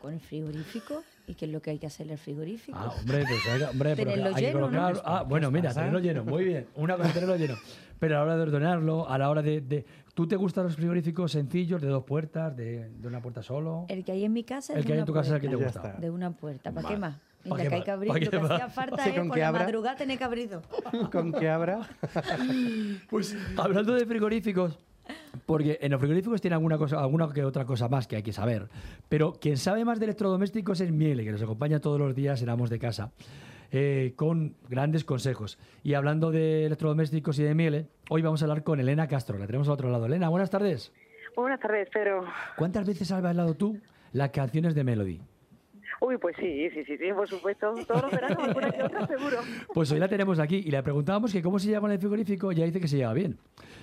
[0.00, 1.02] Con el frigorífico.
[1.26, 2.78] ¿Y qué es lo que hay que hacer en el frigorífico?
[2.80, 4.66] Ah, hombre, pues hay, que- hombre, pero Tenerlo hay que lleno, ¿no?
[4.68, 6.68] colocar- Ah, bueno, mira, tenerlo lleno, muy bien.
[6.76, 7.56] Una cosa, tenerlo lleno.
[7.98, 9.60] Pero a la hora de ordenarlo, a la hora de...
[9.62, 9.84] de-
[10.14, 13.84] ¿Tú te gustan los frigoríficos sencillos, de dos puertas, de, de una puerta solo?
[13.88, 15.34] El que hay en mi casa es El de que hay en tu casa es
[15.34, 15.80] el que te puerta.
[15.80, 16.00] gusta.
[16.00, 16.70] De una puerta.
[16.72, 16.98] ¿Para qué Vale.
[17.00, 17.16] más?
[17.16, 17.84] ¿Pa' Mira, qué que hay más?
[17.84, 18.08] que abrir.
[18.08, 18.72] ¿Pa' Lo qué que hacía más?
[18.74, 19.62] falta Sí, es con por que la abra.
[19.64, 20.62] madrugada tener que abrirlo.
[21.12, 21.80] ¿Con qué habrá?
[23.10, 24.78] Pues hablando de frigoríficos,
[25.46, 28.32] porque en los frigoríficos tiene alguna cosa, alguna que otra cosa más que hay que
[28.32, 28.68] saber.
[29.08, 32.48] Pero quien sabe más de electrodomésticos es Miele, que nos acompaña todos los días en
[32.48, 33.12] Amos de Casa,
[33.70, 35.58] eh, con grandes consejos.
[35.82, 39.38] Y hablando de electrodomésticos y de Miele, hoy vamos a hablar con Elena Castro.
[39.38, 40.06] La tenemos al otro lado.
[40.06, 40.92] Elena, buenas tardes.
[41.36, 42.24] Buenas tardes, Pedro.
[42.56, 43.78] ¿Cuántas veces has bailado tú
[44.12, 45.20] las canciones de Melody?
[46.00, 47.72] Uy, pues sí, sí, sí, sí, por supuesto.
[47.86, 49.38] Todos los veranos, alguna que seguro.
[49.72, 52.56] Pues hoy la tenemos aquí y le preguntábamos que cómo se con el frigorífico y
[52.56, 53.38] ella dice que se lleva bien.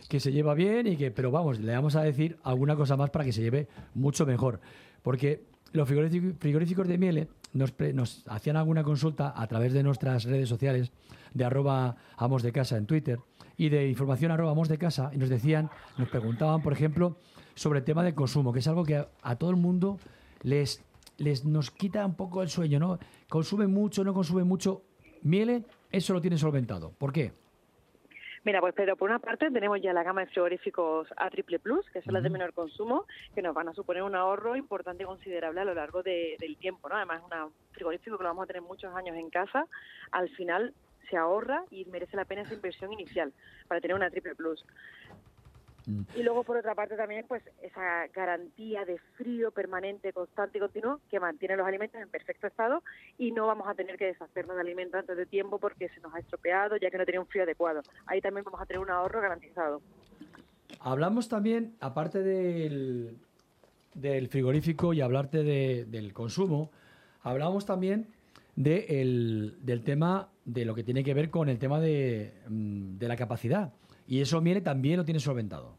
[0.09, 3.09] Que se lleva bien y que, pero vamos, le vamos a decir alguna cosa más
[3.09, 4.59] para que se lleve mucho mejor.
[5.01, 5.41] Porque
[5.72, 10.26] los frigorífic- frigoríficos de Miele nos, pre- nos hacían alguna consulta a través de nuestras
[10.26, 10.91] redes sociales,
[11.34, 13.20] de arroba amos de casa en Twitter
[13.57, 17.18] y de información arroba amos de casa y nos decían, nos preguntaban, por ejemplo,
[17.55, 19.97] sobre el tema del consumo, que es algo que a todo el mundo
[20.43, 20.84] les,
[21.18, 22.99] les nos quita un poco el sueño, ¿no?
[23.30, 24.84] Consume mucho, no consume mucho.
[25.22, 26.91] Miele, eso lo tiene solventado.
[26.91, 27.32] ¿Por qué?
[28.45, 31.89] Mira, pues Pedro, por una parte tenemos ya la gama de frigoríficos A triple plus,
[31.91, 35.05] que son las de menor consumo, que nos van a suponer un ahorro importante y
[35.05, 36.95] considerable a lo largo de- del tiempo, ¿no?
[36.97, 39.66] Además, es un frigorífico que lo vamos a tener muchos años en casa,
[40.11, 40.74] al final
[41.09, 43.32] se ahorra y merece la pena esa inversión inicial
[43.70, 44.66] para tener una triple plus.
[46.15, 50.99] Y luego, por otra parte, también pues esa garantía de frío permanente, constante y continuo
[51.09, 52.81] que mantiene los alimentos en perfecto estado
[53.17, 56.13] y no vamos a tener que deshacernos de alimentos antes de tiempo porque se nos
[56.15, 57.81] ha estropeado ya que no tenía un frío adecuado.
[58.05, 59.81] Ahí también vamos a tener un ahorro garantizado.
[60.79, 63.17] Hablamos también, aparte del,
[63.93, 66.71] del frigorífico y hablarte de- del consumo,
[67.21, 68.07] hablamos también
[68.55, 72.97] de el- del tema de lo que tiene que ver con el tema de, mm,
[72.97, 73.71] de la capacidad.
[74.08, 75.78] Y eso Miele también lo tiene solventado.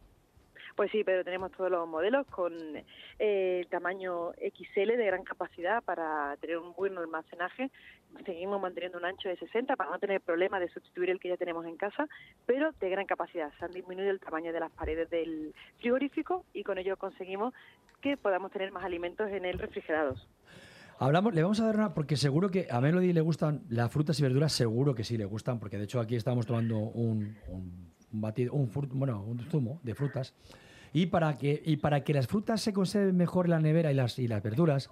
[0.77, 2.53] Pues sí, pero tenemos todos los modelos con
[3.20, 7.70] eh, tamaño XL de gran capacidad para tener un buen almacenaje.
[8.27, 11.37] Seguimos manteniendo un ancho de 60 para no tener problema de sustituir el que ya
[11.37, 12.09] tenemos en casa,
[12.45, 13.53] pero de gran capacidad.
[13.59, 17.55] Se han disminuido el tamaño de las paredes del frigorífico y con ello conseguimos
[18.01, 20.27] que podamos tener más alimentos en el refrigerados.
[20.99, 24.18] Hablamos, le vamos a dar una, porque seguro que a Melody le gustan las frutas
[24.18, 27.93] y verduras, seguro que sí le gustan, porque de hecho aquí estamos tomando un, un,
[28.15, 30.33] un batido, un, bueno, un zumo de frutas.
[30.93, 33.95] Y para que, y para que las frutas se conserven mejor en la nevera y
[33.95, 34.89] las, y las verduras,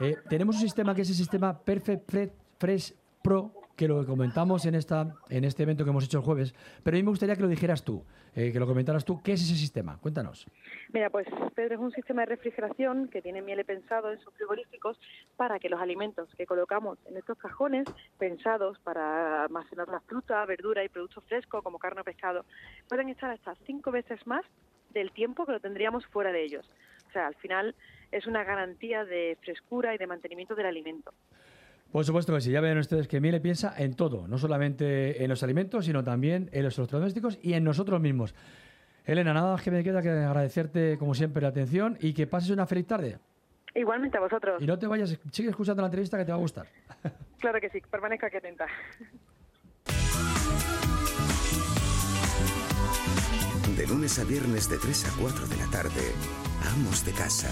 [0.00, 4.66] eh, tenemos un sistema que es el sistema Perfect Fre- Fresh Pro, que lo comentamos
[4.66, 6.54] en, esta, en este evento que hemos hecho el jueves,
[6.84, 8.04] pero a mí me gustaría que lo dijeras tú,
[8.36, 9.22] eh, que lo comentaras tú.
[9.22, 9.96] ¿Qué es ese sistema?
[9.96, 10.46] Cuéntanos.
[10.92, 15.00] Mira, pues Pedro es un sistema de refrigeración que tiene miele pensado en sus frigoríficos
[15.38, 17.86] para que los alimentos que colocamos en estos cajones,
[18.18, 22.44] pensados para almacenar la fruta, verdura y productos frescos como carne o pescado,
[22.86, 24.44] puedan estar hasta cinco veces más
[24.92, 26.68] del tiempo que lo tendríamos fuera de ellos.
[27.08, 27.74] O sea, al final
[28.12, 31.14] es una garantía de frescura y de mantenimiento del alimento.
[31.92, 35.28] Por supuesto que sí, ya ven ustedes que Miele piensa en todo, no solamente en
[35.28, 38.34] los alimentos, sino también en los electrodomésticos y en nosotros mismos.
[39.04, 42.50] Elena, nada más que me queda que agradecerte como siempre la atención y que pases
[42.50, 43.18] una feliz tarde.
[43.74, 44.62] Igualmente a vosotros.
[44.62, 46.66] Y no te vayas, sigue escuchando la entrevista que te va a gustar.
[47.40, 48.66] Claro que sí, permanezca aquí atenta.
[53.76, 56.12] De lunes a viernes de 3 a 4 de la tarde,
[56.74, 57.48] Amos de Casa,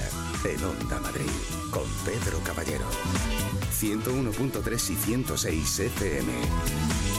[0.47, 1.31] en Onda Madrid,
[1.73, 2.38] con Pedro.
[3.81, 7.18] 101.3 y 106 FM.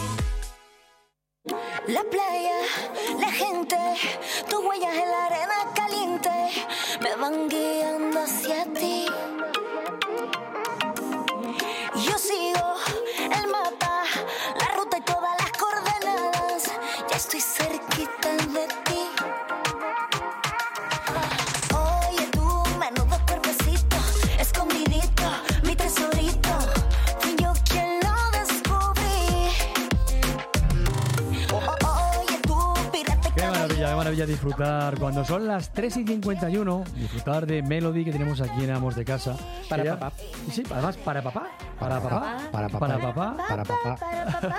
[34.59, 34.99] Disfrutar.
[34.99, 39.05] Cuando son las 3 y 51, disfrutar de Melody que tenemos aquí en Amos de
[39.05, 39.37] Casa.
[39.69, 40.11] Para papá.
[40.51, 41.47] Sí, además para papá.
[41.79, 42.37] Para papá.
[42.51, 42.87] Para papá.
[42.89, 43.35] Para papá.
[43.47, 44.57] Para papá.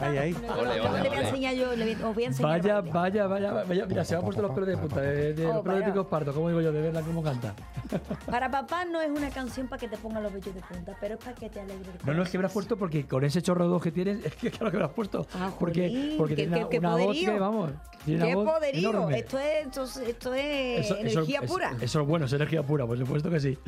[0.00, 0.34] Ahí, ahí.
[0.58, 2.50] Ole, ole, le voy a enseñar yo, le voy, os voy a enseñar.
[2.62, 3.86] Vaya, vaya, vaya, vaya.
[3.86, 5.00] Mira, se me han puesto los pelos de punta.
[5.00, 7.54] De, de Oh, los pelos de picos pardo, como digo yo, de verla cómo canta.
[8.26, 11.14] Para papá no es una canción para que te ponga los vellos de punta, pero
[11.14, 13.06] es para que te alegre el No, no, es que me lo has puesto porque
[13.06, 15.26] con ese chorro de voz que tienes, es que claro que me lo has puesto.
[15.58, 17.70] porque jolín, porque qué- tiene una, qué- qué una voz que, vamos,
[18.04, 18.90] tiene ¡Qué una voz poderío!
[18.90, 19.18] enorme.
[19.18, 21.72] Esto es, esto, es- esto es Eso- eso- energía es- pura.
[21.80, 23.58] Eso es bueno, es energía pura, por supuesto que sí.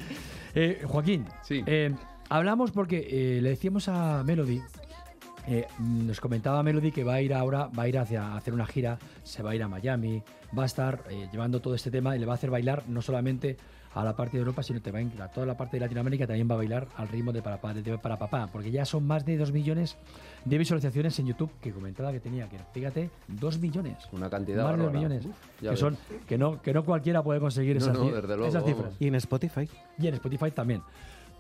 [0.55, 1.95] Eh, Joaquín, eh,
[2.29, 4.61] hablamos porque eh, le decíamos a Melody,
[5.47, 8.55] eh, nos comentaba Melody que va a ir ahora, va a ir hacia a hacer
[8.55, 10.23] una gira, se va a ir a Miami,
[10.57, 13.03] va a estar eh, llevando todo este tema y le va a hacer bailar no
[13.03, 13.57] solamente
[13.95, 16.55] a la parte de Europa, sino va a, toda la parte de Latinoamérica también va
[16.55, 19.37] a bailar al ritmo de para, Pa- de para papá, porque ya son más de
[19.37, 19.97] 2 millones
[20.45, 23.97] de visualizaciones en YouTube, que comentaba que tenía, que fíjate, 2 millones.
[24.11, 24.99] Una cantidad Más de 2 bárbara.
[24.99, 25.27] millones.
[25.27, 25.79] Uf, que, ves.
[25.79, 25.97] son,
[26.27, 28.77] que, no, que no cualquiera puede conseguir No, esas, no, desde luego, esas vamos.
[28.79, 28.97] cifras.
[28.99, 29.69] Y en Spotify.
[29.97, 30.83] Y en Spotify también.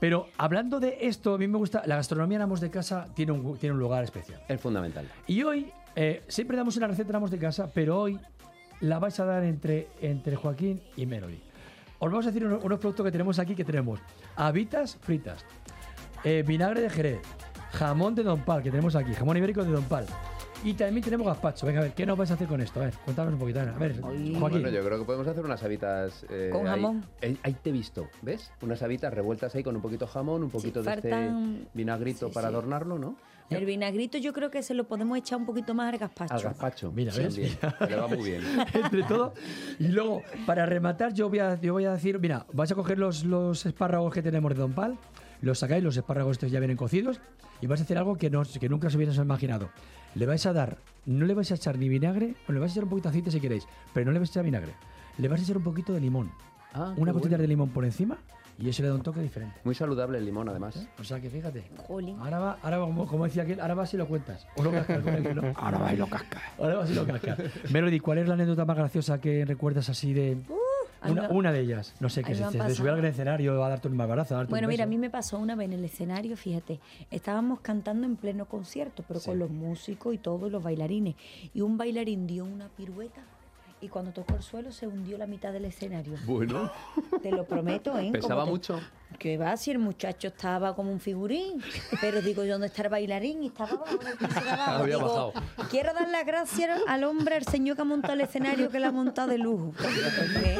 [0.04, 3.32] Pero hablando de esto, a mí me gusta, la gastronomía en Amos de Casa tiene
[3.32, 4.38] un, tiene un lugar especial.
[4.46, 5.08] Es fundamental.
[5.26, 8.20] Y hoy, eh, siempre damos una receta en Amos de Casa, pero hoy
[8.80, 11.40] la vais a dar entre, entre Joaquín y Melody.
[12.00, 13.98] Os vamos a decir unos, unos productos que tenemos aquí, que tenemos
[14.36, 15.42] habitas fritas,
[16.22, 17.20] eh, vinagre de Jerez,
[17.72, 20.04] jamón de Don Pal, que tenemos aquí, jamón ibérico de Don Pal.
[20.64, 21.66] Y también tenemos gazpacho.
[21.66, 22.80] Venga, a ver, ¿qué nos vais a hacer con esto?
[22.80, 23.60] A ver, cuéntanos un poquito.
[23.60, 24.40] A ver, Joaquín.
[24.40, 26.24] Bueno, yo creo que podemos hacer unas habitas.
[26.30, 27.04] eh, Con ahí- jamón.
[27.22, 28.50] Ahí, ahí te he visto, ¿ves?
[28.62, 32.30] Unas habitas revueltas ahí con un poquito de jamón, un poquito de este faltan- vinagrito
[32.30, 32.54] para sí.
[32.54, 33.16] adornarlo, ¿no?
[33.50, 36.32] El vinagrito yo creo que se lo podemos echar un poquito más al gazpacho.
[36.34, 36.90] Al gazpacho.
[36.92, 37.36] Mira, ¿ves?
[37.36, 37.52] bien.
[37.88, 38.40] Le va muy bien.
[38.72, 39.34] entre todo.
[39.78, 42.98] Y luego, para rematar, yo voy a, yo voy a decir, mira, vais a coger
[42.98, 44.96] los, los espárragos que tenemos de Don Pal,
[45.44, 47.20] los sacáis, los espárragos estos ya vienen cocidos,
[47.60, 49.70] y vais a hacer algo que, no, que nunca os hubierais imaginado.
[50.14, 52.74] Le vais a dar, no le vais a echar ni vinagre, o le vais a
[52.74, 54.74] echar un poquito de aceite si queréis, pero no le vais a echar vinagre.
[55.18, 56.30] Le vais a echar un poquito de limón.
[56.72, 57.42] Ah, Una gotita bueno.
[57.42, 58.18] de limón por encima,
[58.58, 59.56] y eso le da un toque diferente.
[59.64, 60.86] Muy saludable el limón, además.
[60.98, 61.64] O sea que fíjate.
[61.88, 62.16] Jolín.
[62.20, 64.46] Ahora va, ahora va, como, como decía aquel, ahora vas y lo cuentas.
[64.56, 65.42] O lo cascas con él, ¿no?
[65.56, 66.40] Ahora va y lo casca.
[66.58, 67.38] Ahora vas y lo cascas.
[67.72, 70.38] Melody, ¿cuál es la anécdota más graciosa que recuerdas así de.
[71.10, 71.94] Una, una de ellas.
[72.00, 74.66] No sé, mí se, se subiera al escenario a darte un abrazo, a darte Bueno,
[74.66, 76.80] un mira, a mí me pasó una vez en el escenario, fíjate,
[77.10, 81.14] estábamos cantando en pleno concierto, pero con los músicos y todos los bailarines.
[81.52, 83.22] Y un bailarín dio una pirueta
[83.80, 86.14] y cuando tocó el suelo se hundió la mitad del escenario.
[86.26, 86.70] Bueno.
[87.22, 88.10] Te lo prometo, ¿eh?
[88.12, 88.80] ¿Pesaba te- mucho?
[89.18, 91.62] Que va, si el muchacho estaba como un figurín,
[92.00, 93.44] pero digo, yo, ¿dónde está el bailarín?
[93.44, 94.08] Y estaba como el.
[94.58, 95.32] Había Digo,
[95.70, 98.88] quiero dar las gracias al hombre, al señor que ha montado el escenario, que lo
[98.88, 99.72] ha montado de lujo.
[99.76, 100.58] Porque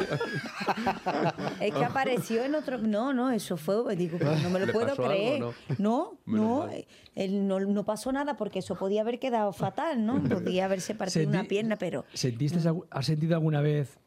[1.59, 2.77] es que apareció en otro...
[2.77, 3.95] No, no, eso fue...
[3.95, 5.39] Digo, no me lo ¿Le puedo algo, creer.
[5.41, 5.53] no?
[5.77, 6.69] No, no,
[7.15, 10.21] él no, no pasó nada porque eso podía haber quedado fatal, ¿no?
[10.29, 12.05] Podía haberse partido Sentí- una pierna, pero...
[12.13, 13.97] ¿Sentiste, ¿Has sentido alguna vez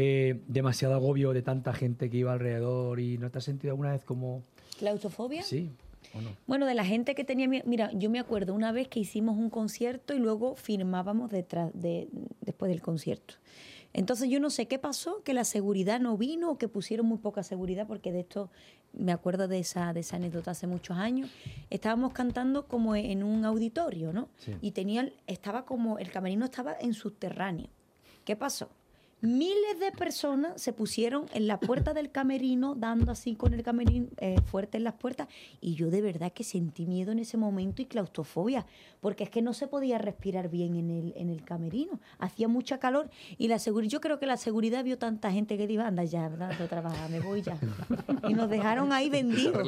[0.00, 3.90] eh, demasiado agobio de tanta gente que iba alrededor y no te has sentido alguna
[3.92, 4.42] vez como.
[4.78, 5.42] ¿Claustrofobia?
[5.42, 5.70] Sí,
[6.14, 6.30] o no?
[6.46, 7.48] Bueno, de la gente que tenía...
[7.48, 11.70] mi- Mira, yo me acuerdo una vez que hicimos un concierto y luego firmábamos detrás
[11.74, 12.08] de,
[12.40, 13.34] después del concierto.
[13.92, 17.18] Entonces yo no sé qué pasó, que la seguridad no vino o que pusieron muy
[17.18, 18.50] poca seguridad, porque de esto
[18.92, 21.28] me acuerdo de esa, de esa anécdota hace muchos años.
[21.70, 24.28] Estábamos cantando como en un auditorio, ¿no?
[24.38, 24.52] Sí.
[24.60, 27.68] Y tenía, estaba como, el camerino estaba en subterráneo.
[28.24, 28.68] ¿Qué pasó?
[29.20, 34.06] Miles de personas se pusieron en la puerta del camerino, dando así con el camerino
[34.18, 35.26] eh, fuerte en las puertas,
[35.60, 38.64] y yo de verdad que sentí miedo en ese momento y claustrofobia,
[39.00, 42.78] porque es que no se podía respirar bien en el, en el camerino, hacía mucha
[42.78, 46.04] calor, y la seguridad, yo creo que la seguridad vio tanta gente que dijo, anda
[46.04, 46.52] ya, ¿verdad?
[46.58, 47.58] No trabajar, me voy ya.
[48.28, 49.66] Y nos dejaron ahí vendidos.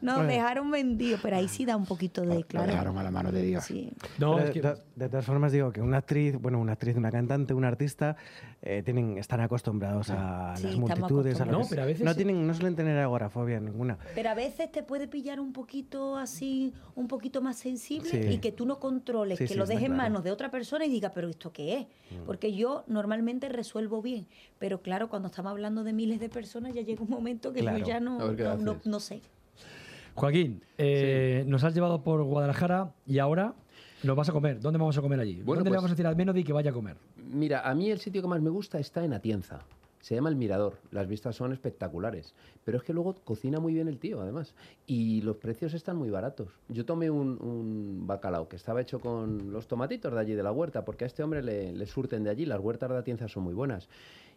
[0.00, 0.16] ¿no?
[0.18, 2.66] Nos dejaron vendidos, pero ahí sí da un poquito de claro.
[2.70, 3.64] dejaron a la mano de Dios.
[3.64, 3.92] Sí.
[4.18, 7.54] Pero de, de- de todas formas digo que una actriz, bueno, una actriz, una cantante,
[7.54, 8.16] una artista,
[8.62, 11.40] eh, eh, tienen, están acostumbrados a Sí, las multitudes.
[11.40, 13.98] A No, pero a veces no, tienen, no suelen tener agorafobia ninguna.
[14.14, 18.18] Pero a veces te puede pillar un poquito así, un poquito más sensible Sí.
[18.34, 20.02] y que tú no controles, Sí, que sí, lo dejes en claro.
[20.04, 21.86] manos de otra persona y diga, pero ¿esto qué es?
[21.86, 22.24] Mm.
[22.26, 24.26] Porque yo normalmente resuelvo bien,
[24.58, 27.78] pero claro, cuando estamos hablando de miles de personas ya llega un momento que Claro.
[27.78, 28.18] yo ya no,
[28.84, 29.20] no sé.
[30.14, 33.54] Joaquín, eh, nos has llevado por Guadalajara y ahora
[34.02, 34.58] nos vas a comer.
[34.60, 35.42] ¿Dónde vamos a comer allí?
[35.42, 36.96] Bueno, ¿Dónde le pues- vamos a decir al Menody que vaya a comer?
[37.30, 39.60] Mira, a mí el sitio que más me gusta está en Atienza.
[40.00, 40.78] Se llama El Mirador.
[40.90, 42.34] Las vistas son espectaculares.
[42.64, 44.54] Pero es que luego cocina muy bien el tío, además.
[44.86, 46.48] Y los precios están muy baratos.
[46.68, 50.52] Yo tomé un, un bacalao que estaba hecho con los tomatitos de allí de la
[50.52, 52.46] huerta, porque a este hombre le, le surten de allí.
[52.46, 53.88] Las huertas de Atienza son muy buenas.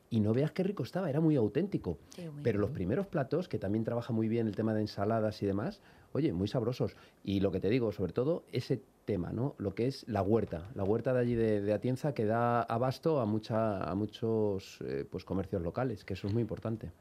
[0.09, 1.97] Y no veas qué rico estaba, era muy auténtico.
[2.43, 5.79] Pero los primeros platos, que también trabaja muy bien el tema de ensaladas y demás,
[6.11, 6.97] oye, muy sabrosos.
[7.23, 8.81] Y lo que te digo, sobre todo, ese
[9.11, 9.55] tema, ¿no?
[9.57, 10.69] Lo que es la huerta.
[10.73, 15.03] La huerta de allí de, de Atienza que da abasto a, mucha, a muchos eh,
[15.11, 16.93] pues, comercios locales, que eso es muy importante.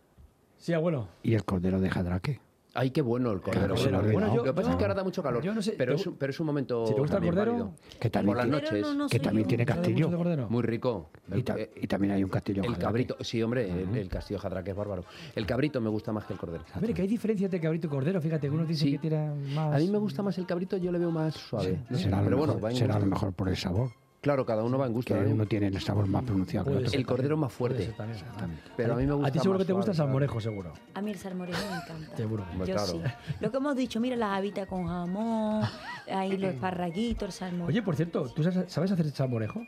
[0.57, 1.07] Sí, abuelo.
[1.23, 2.41] ¿Y el cordero de Jadraque?
[2.75, 3.75] Ay, qué bueno el cordero.
[3.75, 5.73] Claro, ha Bueno, lo que pasa es que ahora da mucho calor, yo no sé,
[5.77, 7.51] pero, ¿te es, un- pero es un momento si te gusta el cordero?
[7.53, 7.73] válido.
[7.99, 8.83] Que también Por las tiene- noches.
[8.83, 10.09] no, no Que también tiene castillo.
[10.49, 11.11] Muy rico.
[11.35, 12.85] Y, ta- y también hay un castillo El Jadraque.
[12.85, 15.05] cabrito, sí, hombre, el, el castillo Jadraque es bárbaro.
[15.35, 16.64] El cabrito me gusta más que el cordero.
[16.73, 18.21] A ver, que hay diferencia entre cabrito y cordero.
[18.21, 18.93] Fíjate, unos dicen Sí.
[18.93, 19.75] que tira más...
[19.75, 21.81] A mí me gusta más el cabrito, yo le veo más suave.
[21.91, 23.91] No será pero bueno, mejor, será a lo mejor por el sabor.
[24.21, 25.14] Claro, cada uno va en gusto.
[25.14, 25.27] Que ¿eh?
[25.33, 26.91] uno tiene el sabor más pronunciado que el Puede otro.
[26.91, 27.87] ser El cordero más Puede fuerte.
[27.87, 28.61] ser también.
[28.77, 30.41] Pero a mí me gusta A ti seguro más que te gusta el suave, salmorejo,
[30.41, 30.73] seguro.
[30.95, 32.16] A mí el salmorejo me encanta.
[32.16, 32.47] Seguro.
[32.59, 32.87] Yo claro.
[32.87, 33.01] sí.
[33.41, 35.64] Lo que hemos dicho, mira las habitas con jamón,
[36.12, 37.68] ahí los esparraguitos, el salmón.
[37.68, 39.62] Oye, por cierto, ¿tú sabes, sabes hacer salmorejo?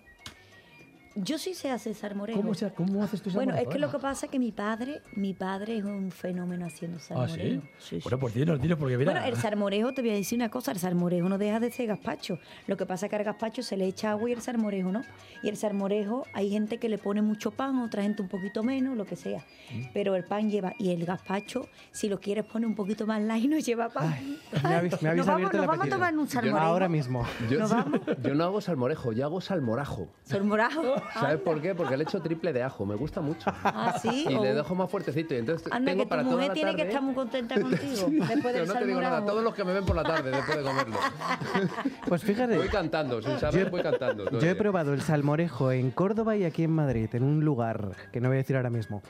[1.15, 2.41] Yo sí sé hacer salmorejo.
[2.41, 3.53] ¿Cómo, se- cómo haces tu salmorejo?
[3.57, 6.67] Bueno, es que lo que pasa es que mi padre, mi padre es un fenómeno
[6.67, 7.37] haciendo ¿Ah, salmorejo.
[7.37, 7.61] sí?
[7.79, 8.01] Sí, sí.
[8.03, 9.13] Bueno, pues dinos, dinos, porque mira...
[9.13, 11.87] Bueno, el salmorejo, te voy a decir una cosa, el salmorejo no deja de ser
[11.89, 12.39] gazpacho.
[12.67, 15.03] Lo que pasa es que al gazpacho se le echa agua y el salmorejo no.
[15.43, 18.97] Y el salmorejo, hay gente que le pone mucho pan, otra gente un poquito menos,
[18.97, 19.41] lo que sea.
[19.73, 19.83] Mm.
[19.93, 23.51] Pero el pan lleva, y el gazpacho, si lo quieres poner un poquito más light,
[23.51, 24.39] no lleva pan.
[24.63, 26.59] Me habéis, me habéis nos vamos, nos vamos a tomar un salmorejo.
[26.59, 27.27] Ahora mismo.
[27.51, 28.01] Yo, ¿Nos vamos?
[28.23, 30.09] yo no hago salmorejo, yo hago salmorajo.
[30.25, 30.95] Salmorajo.
[31.15, 31.75] ¿Sabes por qué?
[31.75, 33.51] Porque le echo triple de ajo, me gusta mucho.
[33.65, 34.27] Ah, sí.
[34.29, 34.55] Y le Oh.
[34.57, 35.35] dejo más fuertecito.
[35.35, 37.15] Y entonces Anda, tengo que para tu toda mujer la tiene que tarde- estar muy
[37.15, 38.07] contenta contigo.
[38.29, 40.31] Después del Yo no te digo nada, todos los que me ven por la tarde
[40.31, 40.97] después de comerlo.
[42.09, 42.57] Pues fíjate.
[42.57, 44.29] Voy cantando, sin saber, voy cantando.
[44.31, 44.59] Yo he día.
[44.59, 48.37] probado el salmorejo en Córdoba y aquí en Madrid, en un lugar que no voy
[48.37, 49.03] a decir ahora mismo.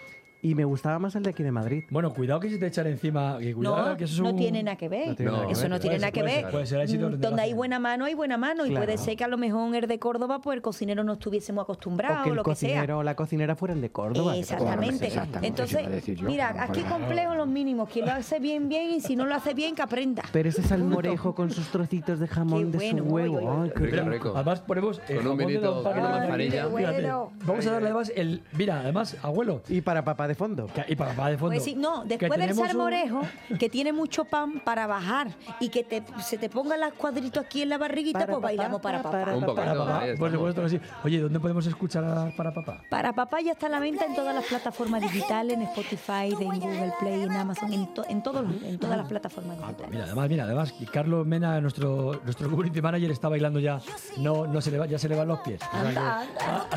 [0.45, 1.85] Y me gustaba más el de aquí de Madrid.
[1.89, 3.39] Bueno, cuidado que se te echan encima...
[3.39, 5.07] Que cuidado, No, que eso es no tiene nada que ver.
[5.11, 5.71] No tiene nada que Eso ver.
[5.71, 6.43] no tiene Puede nada ser, que puede ver.
[6.43, 8.67] ser, puede ser, ha sido Mm, donde hay buena mano, hay buena mano.
[8.67, 11.61] Y puede ser que a lo mejor el de Córdoba, pues el cocinero no estuviésemos
[11.61, 12.71] O acostumbrados que o el lo que sea.
[12.71, 14.33] cocinero o la cocinera fueran de Córdoba.
[14.33, 15.07] que Exactamente.
[15.07, 17.89] Exactamente, Entonces, mira, aquí complejo los mínimos.
[17.89, 18.91] Quien lo hace bien, bien.
[18.91, 20.25] Y si no lo hace bien, que aprenda.
[20.33, 23.63] Pero ese salmorejo con sus trocitos de jamón Qué de su huevo.
[23.63, 24.33] ay, qué Rico, rico.
[24.35, 26.67] Además ponemos el Con un de vinito, una manzanilla.
[26.67, 28.43] Vamos a darle además el...
[28.59, 30.67] Mira, además, abuelo, Y para papá de fondo.
[30.89, 31.53] y para, para de fondo...
[31.55, 33.21] Pues sí, no, después del tenemos un- salmorejo,
[33.59, 35.29] que tiene mucho pan para bajar
[35.61, 38.47] y que te, se te pongan los cuadritos aquí en la barriguita, Para pues papá,
[38.49, 39.55] bailamos para para papá.
[39.55, 40.33] Para papá, ahí por estamos.
[40.33, 40.81] supuesto que sí.
[41.05, 42.83] Oye, ¿dónde podemos escuchar a- para papá?
[42.91, 46.61] Para papá ya está a la venta en todas las plataformas digitales, en Spotify, en
[46.61, 49.91] Google Play, en Amazon, en, to- en, todos en todas las plataformas digitales.
[49.91, 53.81] Mira, además, mira, además, Carlos Mena, nuestro, nuestro community manager, está bailando ya.
[54.19, 55.61] No, no se le va, ya se le van los pies.
[55.63, 56.69] O sea Anda, que- anda.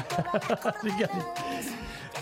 [0.76, 1.20] Así que así.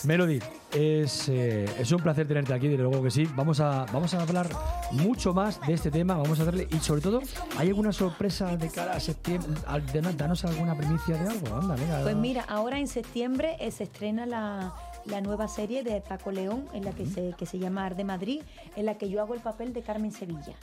[0.05, 0.39] Melody,
[0.73, 3.27] es, eh, es un placer tenerte aquí, desde luego que sí.
[3.35, 4.49] Vamos a, vamos a hablar
[4.91, 7.21] mucho más de este tema, vamos a darle, y sobre todo,
[7.57, 9.49] ¿hay alguna sorpresa de cara a septiembre?
[9.67, 12.01] Al- de- Danos alguna primicia de algo, anda, venga.
[12.01, 14.73] Pues mira, ahora en septiembre eh, se estrena la,
[15.05, 18.41] la nueva serie de Paco León, en la que se, que se llama Arde Madrid,
[18.75, 20.53] en la que yo hago el papel de Carmen Sevilla.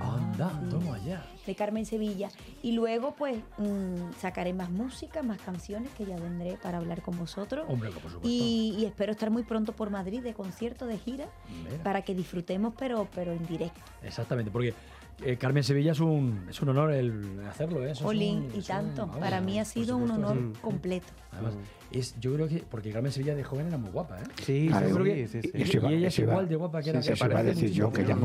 [0.00, 1.24] Anda, toma ya.
[1.46, 2.28] de Carmen Sevilla.
[2.62, 7.18] Y luego, pues, mm, sacaré más música, más canciones que ya vendré para hablar con
[7.18, 7.64] vosotros.
[7.68, 8.28] Hombre, por supuesto.
[8.28, 11.26] Y, y espero estar muy pronto por Madrid de concierto, de gira,
[11.64, 11.82] Mira.
[11.82, 13.80] para que disfrutemos, pero, pero en directo.
[14.02, 14.74] Exactamente, porque
[15.24, 17.92] eh, Carmen Sevilla es un, es un honor el hacerlo, ¿eh?
[17.92, 19.06] Eso es Jolín, un- y un- tanto.
[19.06, 20.60] vamos, para mí ha por sido un honor sí.
[20.60, 21.06] completo.
[21.32, 21.54] Además,
[21.90, 24.24] es, yo creo que, porque Carmen Sevilla de joven era muy guapa, ¿eh?
[24.44, 25.50] Sí, Claro, sí, Yo creo sí, que- sí, sí.
[25.54, 26.98] y- y ella es igual de guapa que era.
[27.00, 28.16] Eso iba a decir yo que ya,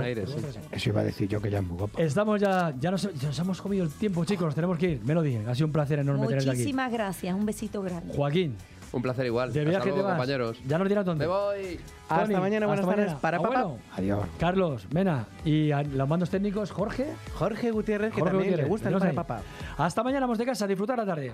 [0.72, 2.02] eso iba a decir yo que ya es muy guapa.
[2.02, 5.02] Estamos ya, ya nos, ya nos hemos comido el tiempo, chicos, nos tenemos que ir.
[5.04, 6.58] Melody, ha sido un placer enorme tenerte aquí.
[6.60, 8.14] Muchísimas gracias, un besito grande.
[8.14, 8.56] Joaquín,
[8.94, 9.54] Un placer igual.
[9.54, 10.18] de Hasta viaje te luego, vas.
[10.18, 10.62] compañeros.
[10.68, 11.26] Ya nos dirás dónde.
[11.26, 11.80] Me voy.
[12.10, 13.06] Hasta Tony, mañana, buenas hasta tardes.
[13.14, 13.22] mañana.
[13.22, 13.72] Para papá.
[13.96, 14.26] Adiós.
[14.40, 17.08] Carlos, Mena y a los mandos técnicos, Jorge.
[17.36, 19.42] Jorge Gutiérrez, que Jorge también Gutiérrez, le gusta el para papá.
[19.78, 21.34] Hasta mañana, vamos de casa, a disfrutar la tarde.